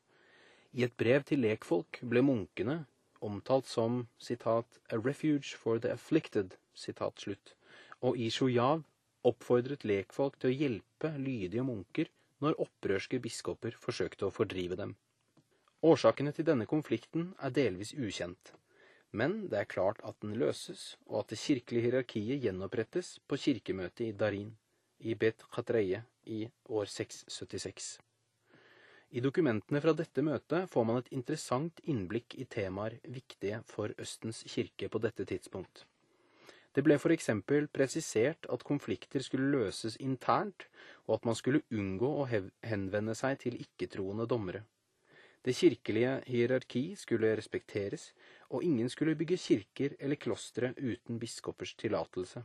I 0.73 0.81
et 0.81 0.97
brev 0.97 1.23
til 1.23 1.43
lekfolk 1.45 1.99
ble 2.01 2.23
munkene 2.23 2.87
omtalt 3.21 3.67
som 3.67 4.07
citat, 4.17 4.65
'a 4.89 4.97
refuge 4.97 5.53
for 5.53 5.77
the 5.77 5.91
afflicted', 5.91 6.57
citat 6.73 7.19
slutt, 7.19 7.53
og 8.01 8.17
i 8.17 8.31
Shujav 8.31 8.83
oppfordret 9.23 9.85
lekfolk 9.85 10.39
til 10.39 10.49
å 10.49 10.57
hjelpe 10.57 11.13
lydige 11.19 11.63
munker 11.63 12.09
når 12.43 12.59
opprørske 12.65 13.19
biskoper 13.23 13.77
forsøkte 13.79 14.27
å 14.27 14.33
fordrive 14.35 14.77
dem. 14.79 14.97
Årsakene 15.83 16.31
til 16.35 16.47
denne 16.47 16.67
konflikten 16.69 17.31
er 17.43 17.55
delvis 17.55 17.91
ukjent, 17.95 18.53
men 19.11 19.43
det 19.51 19.59
er 19.59 19.71
klart 19.73 19.99
at 20.07 20.15
den 20.23 20.37
løses, 20.39 20.95
og 21.05 21.23
at 21.23 21.33
det 21.33 21.41
kirkelige 21.41 21.87
hierarkiet 21.87 22.41
gjenopprettes 22.45 23.17
på 23.27 23.39
kirkemøtet 23.45 24.07
i 24.07 24.15
Darin 24.23 24.53
i 25.03 25.15
Bet 25.19 25.43
Khatreie 25.53 26.05
i 26.25 26.45
år 26.71 26.89
676. 26.89 27.97
I 29.13 29.21
dokumentene 29.21 29.81
fra 29.83 29.93
dette 29.93 30.23
møtet 30.25 30.69
får 30.71 30.85
man 30.89 31.01
et 31.01 31.11
interessant 31.13 31.83
innblikk 31.85 32.33
i 32.41 32.47
temaer 32.49 32.95
viktige 33.03 33.59
for 33.69 33.93
Østens 34.01 34.41
kirke 34.49 34.89
på 34.89 35.01
dette 35.03 35.27
tidspunkt. 35.29 35.83
Det 36.73 36.81
ble 36.81 36.95
f.eks. 36.97 37.29
presisert 37.69 38.47
at 38.49 38.63
konflikter 38.65 39.21
skulle 39.21 39.51
løses 39.53 39.97
internt, 40.01 40.65
og 41.05 41.19
at 41.19 41.25
man 41.29 41.37
skulle 41.37 41.61
unngå 41.71 42.09
å 42.23 42.29
henvende 42.29 43.13
seg 43.15 43.43
til 43.43 43.59
ikke-troende 43.61 44.25
dommere. 44.29 44.63
Det 45.43 45.53
kirkelige 45.59 46.21
hierarki 46.25 46.95
skulle 46.95 47.35
respekteres, 47.37 48.13
og 48.49 48.63
ingen 48.63 48.89
skulle 48.89 49.17
bygge 49.19 49.37
kirker 49.37 49.95
eller 49.99 50.15
klostre 50.15 50.71
uten 50.79 51.19
biskopers 51.19 51.75
tillatelse. 51.75 52.41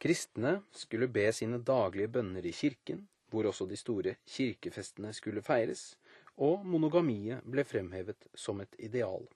Kristne 0.00 0.60
skulle 0.72 1.10
be 1.12 1.26
sine 1.36 1.58
daglige 1.60 2.08
bønner 2.08 2.46
i 2.46 2.54
kirken, 2.56 3.02
hvor 3.28 3.50
også 3.50 3.66
de 3.68 3.76
store 3.76 4.14
kirkefestene 4.26 5.12
skulle 5.12 5.42
feires, 5.42 5.98
og 6.40 6.64
monogamiet 6.64 7.44
ble 7.44 7.66
fremhevet 7.66 8.30
som 8.34 8.62
et 8.64 8.78
ideal. 8.78 9.26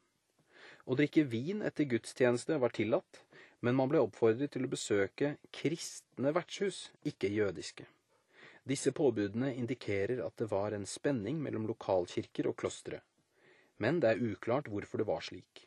Å 0.86 0.97
drikke 0.97 1.26
vin 1.28 1.61
etter 1.66 1.88
gudstjeneste 1.88 2.57
var 2.62 2.72
tillatt, 2.76 3.20
men 3.64 3.76
man 3.78 3.88
ble 3.88 4.02
oppfordret 4.04 4.52
til 4.52 4.66
å 4.66 4.72
besøke 4.74 5.34
kristne 5.54 6.34
vertshus, 6.36 6.90
ikke 7.08 7.30
jødiske. 7.32 7.86
Disse 8.68 8.92
påbudene 8.96 9.54
indikerer 9.56 10.20
at 10.24 10.36
det 10.40 10.50
var 10.50 10.76
en 10.76 10.84
spenning 10.88 11.40
mellom 11.40 11.66
lokalkirker 11.70 12.48
og 12.50 12.58
klostre, 12.60 13.00
men 13.80 14.00
det 14.00 14.10
er 14.12 14.24
uklart 14.24 14.68
hvorfor 14.72 15.00
det 15.00 15.08
var 15.08 15.24
slik. 15.24 15.64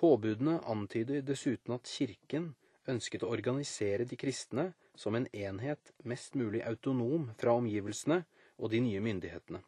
Påbudene 0.00 0.58
antyder 0.72 1.20
dessuten 1.24 1.76
at 1.76 1.88
kirken 1.88 2.54
ønsket 2.88 3.24
å 3.24 3.32
organisere 3.34 4.06
de 4.08 4.16
kristne 4.20 4.70
som 4.96 5.16
en 5.16 5.28
enhet 5.36 5.92
mest 6.08 6.36
mulig 6.40 6.62
autonom 6.64 7.28
fra 7.40 7.56
omgivelsene 7.60 8.22
og 8.56 8.72
de 8.72 8.80
nye 8.84 9.02
myndighetene. 9.04 9.60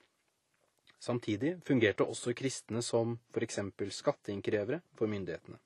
Samtidig 1.02 1.56
fungerte 1.66 2.06
også 2.06 2.32
kristne 2.38 2.80
som 2.86 3.18
f.eks. 3.34 3.60
skatteinnkrevere 3.98 4.80
for 4.96 5.10
myndighetene. 5.10 5.60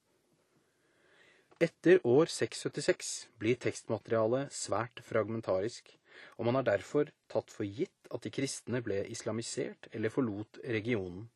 Etter 1.56 2.02
år 2.04 2.28
676 2.28 3.10
blir 3.40 3.56
tekstmaterialet 3.56 4.52
svært 4.52 5.00
fragmentarisk, 5.00 5.88
og 6.36 6.44
man 6.44 6.58
har 6.58 6.66
derfor 6.66 7.08
tatt 7.32 7.48
for 7.48 7.64
gitt 7.64 8.10
at 8.12 8.26
de 8.26 8.32
kristne 8.36 8.82
ble 8.84 8.98
islamisert 9.08 9.88
eller 9.96 10.12
forlot 10.12 10.60
regionen. 10.76 11.30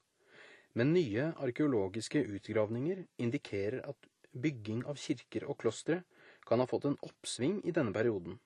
Men 0.77 0.93
nye 0.93 1.31
arkeologiske 1.41 2.21
utgravninger 2.37 3.01
indikerer 3.16 3.81
at 3.89 4.11
bygging 4.37 4.85
av 4.93 5.01
kirker 5.01 5.49
og 5.49 5.57
klostre 5.64 6.03
kan 6.45 6.61
ha 6.61 6.68
fått 6.68 6.91
en 6.91 7.01
oppsving 7.01 7.62
i 7.64 7.73
denne 7.73 7.97
perioden. 7.97 8.37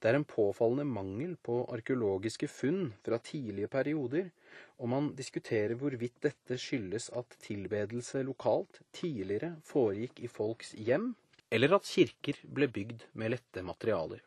Det 0.00 0.10
er 0.10 0.18
en 0.18 0.28
påfallende 0.28 0.84
mangel 0.84 1.36
på 1.40 1.62
arkeologiske 1.72 2.48
funn 2.52 2.90
fra 3.04 3.18
tidlige 3.24 3.70
perioder, 3.72 4.28
og 4.76 4.90
man 4.92 5.12
diskuterer 5.16 5.74
hvorvidt 5.80 6.18
dette 6.26 6.58
skyldes 6.60 7.08
at 7.16 7.38
tilbedelse 7.46 8.20
lokalt 8.28 8.82
tidligere 8.92 9.54
foregikk 9.64 10.20
i 10.20 10.28
folks 10.28 10.74
hjem, 10.76 11.14
eller 11.50 11.78
at 11.78 11.88
kirker 11.88 12.42
ble 12.58 12.68
bygd 12.68 13.06
med 13.14 13.32
lette 13.32 13.64
materialer. 13.64 14.20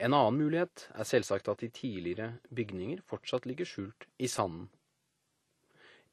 En 0.00 0.16
annen 0.16 0.40
mulighet 0.40 0.88
er 0.94 1.06
selvsagt 1.06 1.50
at 1.52 1.60
de 1.62 1.68
tidligere 1.70 2.32
bygninger 2.50 3.04
fortsatt 3.06 3.46
ligger 3.46 3.68
skjult 3.68 4.08
i 4.18 4.30
sanden. 4.30 4.66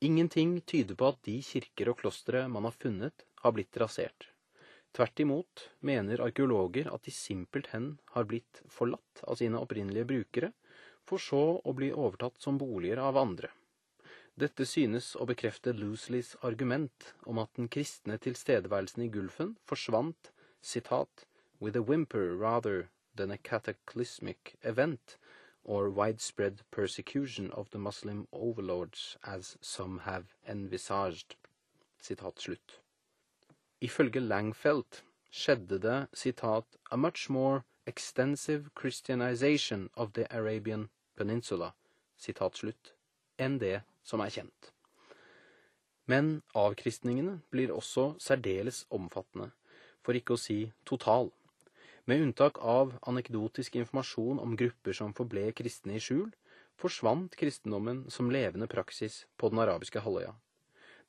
Ingenting 0.01 0.59
tyder 0.65 0.97
på 0.97 1.07
at 1.13 1.23
de 1.25 1.39
kirker 1.45 1.93
og 1.93 1.99
klostre 2.01 2.47
man 2.49 2.67
har 2.67 2.75
funnet, 2.77 3.25
har 3.41 3.55
blitt 3.55 3.77
rasert. 3.77 4.27
Tvert 4.91 5.19
imot 5.23 5.69
mener 5.87 6.19
arkeologer 6.23 6.89
at 6.91 7.05
de 7.07 7.13
simpelthen 7.15 7.93
har 8.15 8.27
blitt 8.27 8.59
forlatt 8.67 9.23
av 9.23 9.39
sine 9.39 9.59
opprinnelige 9.59 10.09
brukere, 10.09 10.51
for 11.07 11.21
så 11.23 11.43
å 11.63 11.73
bli 11.77 11.93
overtatt 11.93 12.41
som 12.43 12.57
boliger 12.59 12.99
av 12.99 13.19
andre. 13.21 13.49
Dette 14.35 14.65
synes 14.65 15.13
å 15.15 15.27
bekrefte 15.29 15.73
Loosleys 15.75 16.33
argument 16.47 17.13
om 17.27 17.39
at 17.39 17.51
den 17.59 17.69
kristne 17.71 18.17
tilstedeværelsen 18.25 19.05
i 19.05 19.09
Gulfen 19.11 19.55
forsvant 19.67 20.31
citat, 20.61 21.25
with 21.59 21.77
a 21.77 21.81
whimper 21.81 22.35
rather 22.35 22.89
than 23.15 23.31
a 23.31 23.37
cataclysmic 23.37 24.55
event 24.61 25.17
or 25.63 25.89
widespread 25.89 26.63
persecution 26.71 27.51
of 27.51 27.69
the 27.71 27.79
Muslim 27.79 28.27
overlords 28.31 29.17
as 29.23 29.57
some 29.61 29.99
have 29.99 30.33
envisaged. 30.47 31.35
Citat 31.99 32.39
slutt. 32.39 32.79
Ifølge 33.81 34.21
Langfeldt 34.21 35.03
skjedde 35.31 35.79
det 35.81 36.07
citat, 36.13 36.65
a 36.91 36.95
much 36.95 37.29
more 37.29 37.63
extensive 37.87 38.69
Christianization 38.79 39.89
of 39.95 40.13
the 40.13 40.27
Arabian 40.29 40.89
Peninsula 41.17 41.71
citat 42.17 42.57
slutt, 42.57 42.93
enn 43.41 43.57
det 43.57 43.81
som 44.03 44.21
er 44.21 44.29
kjent. 44.29 44.71
Men 46.05 46.41
avkristningene 46.57 47.39
blir 47.49 47.73
også 47.73 48.11
særdeles 48.21 48.85
omfattende, 48.93 49.49
for 50.05 50.17
ikke 50.17 50.35
å 50.35 50.41
si 50.41 50.59
total. 50.85 51.31
Med 52.05 52.21
unntak 52.21 52.59
av 52.61 52.93
anekdotisk 53.07 53.77
informasjon 53.81 54.41
om 54.41 54.57
grupper 54.57 54.97
som 54.97 55.13
forble 55.17 55.49
kristne 55.57 55.97
i 55.97 56.03
skjul, 56.03 56.29
forsvant 56.77 57.33
kristendommen 57.37 58.05
som 58.09 58.29
levende 58.33 58.69
praksis 58.69 59.23
på 59.37 59.49
den 59.53 59.61
arabiske 59.61 60.01
halvøya. 60.01 60.33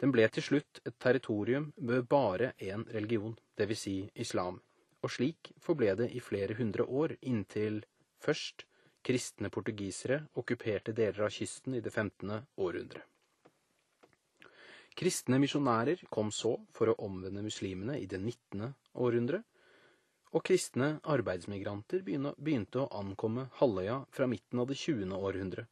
Den 0.03 0.11
ble 0.11 0.25
til 0.35 0.43
slutt 0.43 0.81
et 0.83 0.97
territorium 0.99 1.69
med 1.79 2.09
bare 2.11 2.53
én 2.59 2.83
religion, 2.91 3.37
dvs. 3.55 3.83
Si 3.85 3.97
islam, 4.25 4.59
og 4.99 5.11
slik 5.15 5.53
forble 5.63 5.95
det 6.01 6.09
i 6.11 6.21
flere 6.21 6.57
hundre 6.59 6.83
år 6.83 7.15
inntil 7.21 7.85
først 8.23 8.65
kristne 9.07 9.51
portugisere 9.51 10.19
okkuperte 10.39 10.95
deler 10.95 11.29
av 11.29 11.31
kysten 11.35 11.79
i 11.79 11.83
det 11.85 11.93
15. 11.95 12.35
århundre. 12.67 13.03
Kristne 14.99 15.39
misjonærer 15.41 16.03
kom 16.11 16.35
så 16.35 16.57
for 16.77 16.91
å 16.91 16.99
omvende 17.07 17.47
muslimene 17.47 17.97
i 18.03 18.09
det 18.11 18.19
19. 18.21 18.75
århundre, 19.07 19.43
og 20.33 20.45
kristne 20.49 20.97
arbeidsmigranter 21.15 22.03
begynte 22.03 22.83
å 22.83 22.91
ankomme 22.99 23.47
halvøya 23.61 24.03
fra 24.11 24.27
midten 24.27 24.65
av 24.65 24.69
det 24.69 24.81
20. 24.83 25.15
århundre. 25.15 25.67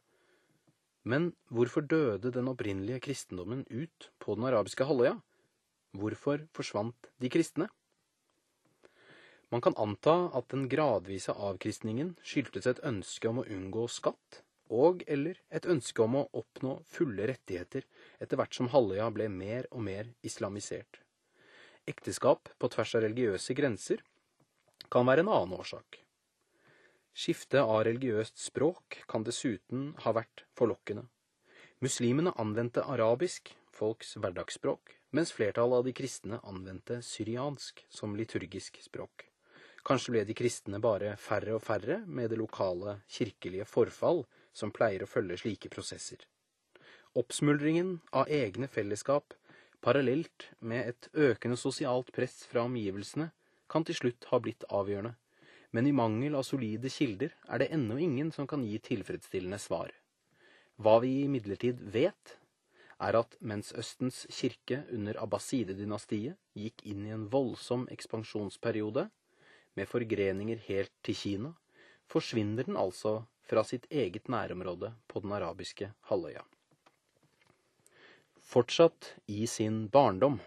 Men 1.03 1.31
hvorfor 1.49 1.81
døde 1.81 2.29
den 2.33 2.49
opprinnelige 2.51 3.01
kristendommen 3.01 3.65
ut 3.69 4.11
på 4.21 4.35
den 4.37 4.45
arabiske 4.45 4.85
halvøya? 4.85 5.15
Hvorfor 5.97 6.45
forsvant 6.53 7.09
de 7.19 7.29
kristne? 7.29 7.67
Man 9.51 9.63
kan 9.65 9.75
anta 9.75 10.29
at 10.37 10.47
den 10.53 10.69
gradvise 10.71 11.33
avkristningen 11.33 12.13
skyldtes 12.23 12.69
et 12.69 12.79
ønske 12.87 13.27
om 13.27 13.41
å 13.41 13.47
unngå 13.49 13.87
skatt, 13.91 14.43
og 14.71 15.01
eller 15.11 15.41
et 15.51 15.67
ønske 15.67 16.05
om 16.05 16.21
å 16.21 16.27
oppnå 16.39 16.77
fulle 16.87 17.27
rettigheter 17.27 17.83
etter 18.23 18.39
hvert 18.39 18.55
som 18.55 18.69
halvøya 18.71 19.09
ble 19.11 19.27
mer 19.27 19.67
og 19.71 19.83
mer 19.89 20.13
islamisert. 20.23 21.01
Ekteskap 21.89 22.53
på 22.61 22.69
tvers 22.71 22.95
av 22.95 23.03
religiøse 23.03 23.57
grenser 23.57 24.05
kan 24.93 25.09
være 25.09 25.25
en 25.25 25.33
annen 25.33 25.57
årsak. 25.57 25.99
Skifte 27.13 27.59
av 27.61 27.83
religiøst 27.83 28.39
språk 28.39 29.01
kan 29.11 29.25
dessuten 29.27 29.91
ha 30.05 30.13
vært 30.15 30.45
forlokkende. 30.55 31.03
Muslimene 31.83 32.31
anvendte 32.39 32.85
arabisk, 32.87 33.51
folks 33.73 34.15
hverdagsspråk, 34.15 34.95
mens 35.11 35.33
flertallet 35.35 35.81
av 35.81 35.87
de 35.87 35.93
kristne 35.97 36.39
anvendte 36.47 37.01
syriansk 37.03 37.83
som 37.91 38.15
liturgisk 38.15 38.79
språk. 38.83 39.27
Kanskje 39.83 40.13
ble 40.13 40.23
de 40.29 40.35
kristne 40.37 40.79
bare 40.79 41.15
færre 41.17 41.55
og 41.57 41.63
færre 41.65 41.99
med 42.05 42.29
det 42.31 42.37
lokale 42.39 42.99
kirkelige 43.09 43.65
forfall 43.65 44.23
som 44.53 44.71
pleier 44.71 45.03
å 45.03 45.09
følge 45.09 45.39
slike 45.41 45.71
prosesser. 45.73 46.21
Oppsmuldringen 47.17 47.97
av 48.15 48.29
egne 48.31 48.69
fellesskap 48.71 49.33
parallelt 49.83 50.51
med 50.59 50.93
et 50.93 51.09
økende 51.17 51.57
sosialt 51.59 52.13
press 52.15 52.43
fra 52.47 52.63
omgivelsene 52.69 53.31
kan 53.71 53.83
til 53.87 53.97
slutt 53.97 54.29
ha 54.29 54.39
blitt 54.43 54.63
avgjørende, 54.69 55.15
men 55.71 55.87
i 55.87 55.95
mangel 55.95 56.35
av 56.35 56.43
solide 56.43 56.89
kilder 56.91 57.33
er 57.47 57.61
det 57.61 57.71
ennå 57.75 57.97
ingen 57.99 58.31
som 58.35 58.47
kan 58.47 58.63
gi 58.67 58.77
tilfredsstillende 58.83 59.59
svar. 59.59 59.91
Hva 60.81 60.99
vi 61.03 61.21
imidlertid 61.25 61.79
vet, 61.93 62.37
er 63.01 63.17
at 63.17 63.35
mens 63.39 63.71
Østens 63.77 64.25
kirke 64.29 64.83
under 64.93 65.17
Abbaside-dynastiet 65.23 66.37
gikk 66.57 66.83
inn 66.91 67.07
i 67.07 67.15
en 67.15 67.27
voldsom 67.33 67.87
ekspansjonsperiode, 67.93 69.07
med 69.79 69.87
forgreninger 69.87 70.59
helt 70.67 70.91
til 71.05 71.15
Kina, 71.15 71.53
forsvinner 72.11 72.67
den 72.67 72.75
altså 72.75 73.21
fra 73.47 73.63
sitt 73.63 73.87
eget 73.89 74.27
nærområde 74.27 74.91
på 75.07 75.21
den 75.23 75.31
arabiske 75.31 75.93
halvøya. 76.09 76.43
Fortsatt 78.51 79.13
i 79.31 79.45
sin 79.47 79.85
barndom. 79.87 80.41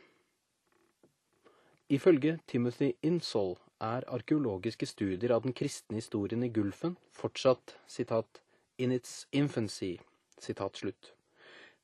Ifølge 1.89 2.39
Timothy 2.47 2.93
Insall 3.03 3.57
er 3.81 4.07
arkeologiske 4.09 4.87
studier 4.87 5.33
av 5.35 5.43
den 5.43 5.53
kristne 5.53 5.99
historien 5.99 6.43
i 6.45 6.49
Gulfen 6.49 6.97
fortsatt 7.13 7.77
citat, 7.87 8.41
'in 8.79 8.93
its 8.93 9.27
infancy'. 9.33 10.01
Citat 10.39 10.77
slutt. 10.77 11.13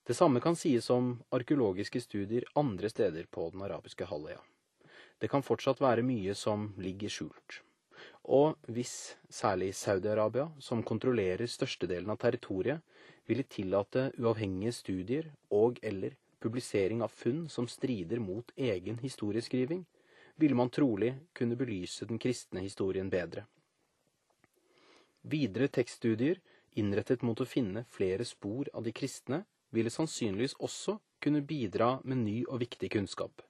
Det 0.05 0.14
samme 0.14 0.41
kan 0.41 0.57
sies 0.57 0.91
om 0.91 1.22
arkeologiske 1.30 2.01
studier 2.01 2.45
andre 2.57 2.88
steder 2.88 3.26
på 3.30 3.51
den 3.53 3.62
arabiske 3.62 4.05
halvøya. 4.05 4.41
Det 5.20 5.30
kan 5.30 5.43
fortsatt 5.43 5.80
være 5.80 6.03
mye 6.03 6.34
som 6.34 6.74
ligger 6.78 7.09
skjult. 7.09 7.61
Og 8.24 8.57
hvis 8.68 9.16
særlig 9.28 9.74
Saudi-Arabia, 9.74 10.51
som 10.59 10.82
kontrollerer 10.82 11.47
størstedelen 11.47 12.11
av 12.11 12.18
territoriet, 12.18 12.80
ville 13.26 13.43
tillate 13.43 14.12
uavhengige 14.18 14.72
studier 14.72 15.30
og 15.51 15.78
eller 15.82 16.16
publisering 16.41 17.03
av 17.03 17.12
funn 17.12 17.49
som 17.49 17.68
strider 17.68 18.18
mot 18.18 18.53
egen 18.57 18.99
historieskriving, 18.99 19.84
ville 20.41 20.57
man 20.57 20.72
trolig 20.72 21.14
kunne 21.36 21.57
belyse 21.57 22.07
den 22.09 22.18
kristne 22.18 22.64
historien 22.64 23.11
bedre. 23.12 23.45
Videre 25.22 25.68
tekststudier 25.68 26.41
innrettet 26.80 27.22
mot 27.26 27.41
å 27.41 27.49
finne 27.49 27.84
flere 27.93 28.24
spor 28.24 28.70
av 28.72 28.86
de 28.86 28.93
kristne 28.97 29.45
ville 29.74 29.93
sannsynligvis 29.93 30.57
også 30.59 30.97
kunne 31.20 31.43
bidra 31.45 31.99
med 32.05 32.24
ny 32.24 32.36
og 32.47 32.62
viktig 32.62 32.91
kunnskap. 32.95 33.43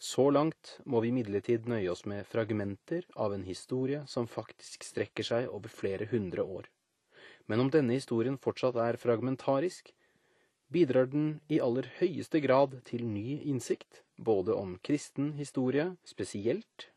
Så 0.00 0.30
langt 0.32 0.78
må 0.88 1.00
vi 1.04 1.10
imidlertid 1.12 1.66
nøye 1.68 1.90
oss 1.92 2.06
med 2.08 2.28
fragmenter 2.28 3.04
av 3.16 3.34
en 3.36 3.44
historie 3.44 4.04
som 4.08 4.28
faktisk 4.28 4.84
strekker 4.84 5.26
seg 5.26 5.48
over 5.52 5.72
flere 5.72 6.08
hundre 6.12 6.44
år. 6.44 6.68
Men 7.48 7.64
om 7.64 7.72
denne 7.72 7.96
historien 7.96 8.38
fortsatt 8.40 8.78
er 8.80 9.00
fragmentarisk, 9.00 9.90
bidrar 10.72 11.10
den 11.10 11.40
i 11.50 11.58
aller 11.60 11.88
høyeste 11.98 12.40
grad 12.44 12.78
til 12.86 13.04
ny 13.06 13.40
innsikt, 13.42 14.02
både 14.16 14.54
om 14.54 14.76
kristen 14.86 15.34
historie 15.38 15.96
spesielt, 16.06 16.90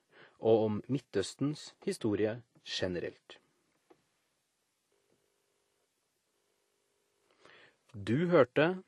og 0.44 0.66
om 0.68 0.82
Midtøstens 0.92 1.72
historie 1.86 2.42
generelt. 2.68 3.40
Du 7.94 8.28
hørte 8.28 8.84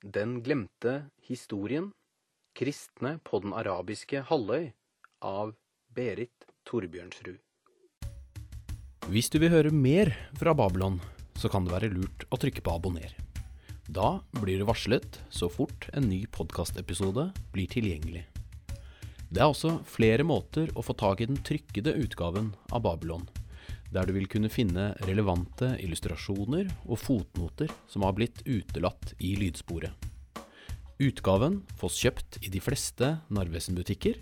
Den 0.00 0.42
glemte 0.42 1.10
historien 1.28 1.92
Kristne 2.56 3.18
på 3.24 3.40
den 3.40 3.52
arabiske 3.52 4.22
halvøy 4.28 4.72
av 5.20 5.54
Berit 5.94 6.46
Torbjørnsrud. 6.64 7.38
Hvis 9.08 9.30
du 9.32 9.38
vil 9.42 9.52
høre 9.52 9.72
mer 9.72 10.12
fra 10.38 10.54
Babylon, 10.56 11.00
så 11.36 11.48
kan 11.48 11.64
det 11.64 11.72
være 11.72 11.92
lurt 11.92 12.24
å 12.30 12.40
trykke 12.40 12.64
på 12.64 12.74
abonner. 12.74 13.29
Da 13.90 14.20
blir 14.30 14.60
du 14.60 14.64
varslet 14.68 15.16
så 15.34 15.48
fort 15.50 15.88
en 15.92 16.04
ny 16.06 16.20
podkastepisode 16.30 17.24
blir 17.50 17.66
tilgjengelig. 17.66 18.22
Det 19.30 19.40
er 19.42 19.50
også 19.50 19.80
flere 19.82 20.22
måter 20.22 20.70
å 20.78 20.84
få 20.86 20.94
tak 20.94 21.22
i 21.22 21.26
den 21.26 21.40
trykkede 21.42 21.96
utgaven 21.98 22.52
av 22.70 22.84
Babylon, 22.84 23.24
der 23.90 24.06
du 24.06 24.14
vil 24.14 24.28
kunne 24.30 24.50
finne 24.52 24.92
relevante 25.08 25.72
illustrasjoner 25.82 26.70
og 26.86 27.00
fotnoter 27.02 27.72
som 27.90 28.06
har 28.06 28.14
blitt 28.14 28.44
utelatt 28.46 29.16
i 29.18 29.32
lydsporet. 29.40 29.90
Utgaven 31.02 31.64
fås 31.80 31.98
kjøpt 31.98 32.38
i 32.46 32.52
de 32.52 32.62
fleste 32.62 33.16
Narvesen-butikker, 33.26 34.20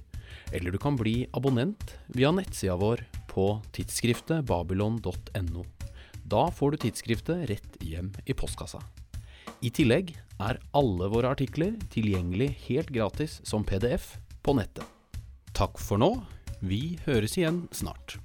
eller 0.56 0.72
du 0.72 0.78
kan 0.80 0.96
bli 0.96 1.26
abonnent 1.36 1.92
via 2.16 2.30
nettsida 2.32 2.78
vår 2.80 3.04
på 3.28 3.50
tidsskriftet 3.76 4.48
babylon.no. 4.48 5.66
Da 6.24 6.46
får 6.56 6.72
du 6.72 6.80
tidsskriftet 6.86 7.44
rett 7.52 7.78
hjem 7.84 8.14
i 8.24 8.36
postkassa. 8.36 8.80
I 9.58 9.70
tillegg 9.74 10.12
er 10.38 10.60
alle 10.78 11.08
våre 11.10 11.32
artikler 11.34 11.74
tilgjengelig 11.90 12.52
helt 12.68 12.92
gratis 12.94 13.40
som 13.48 13.64
PDF 13.66 14.12
på 14.46 14.54
nettet. 14.54 14.86
Takk 15.58 15.80
for 15.82 15.98
nå. 15.98 16.12
Vi 16.62 16.98
høres 17.06 17.34
igjen 17.38 17.64
snart. 17.74 18.20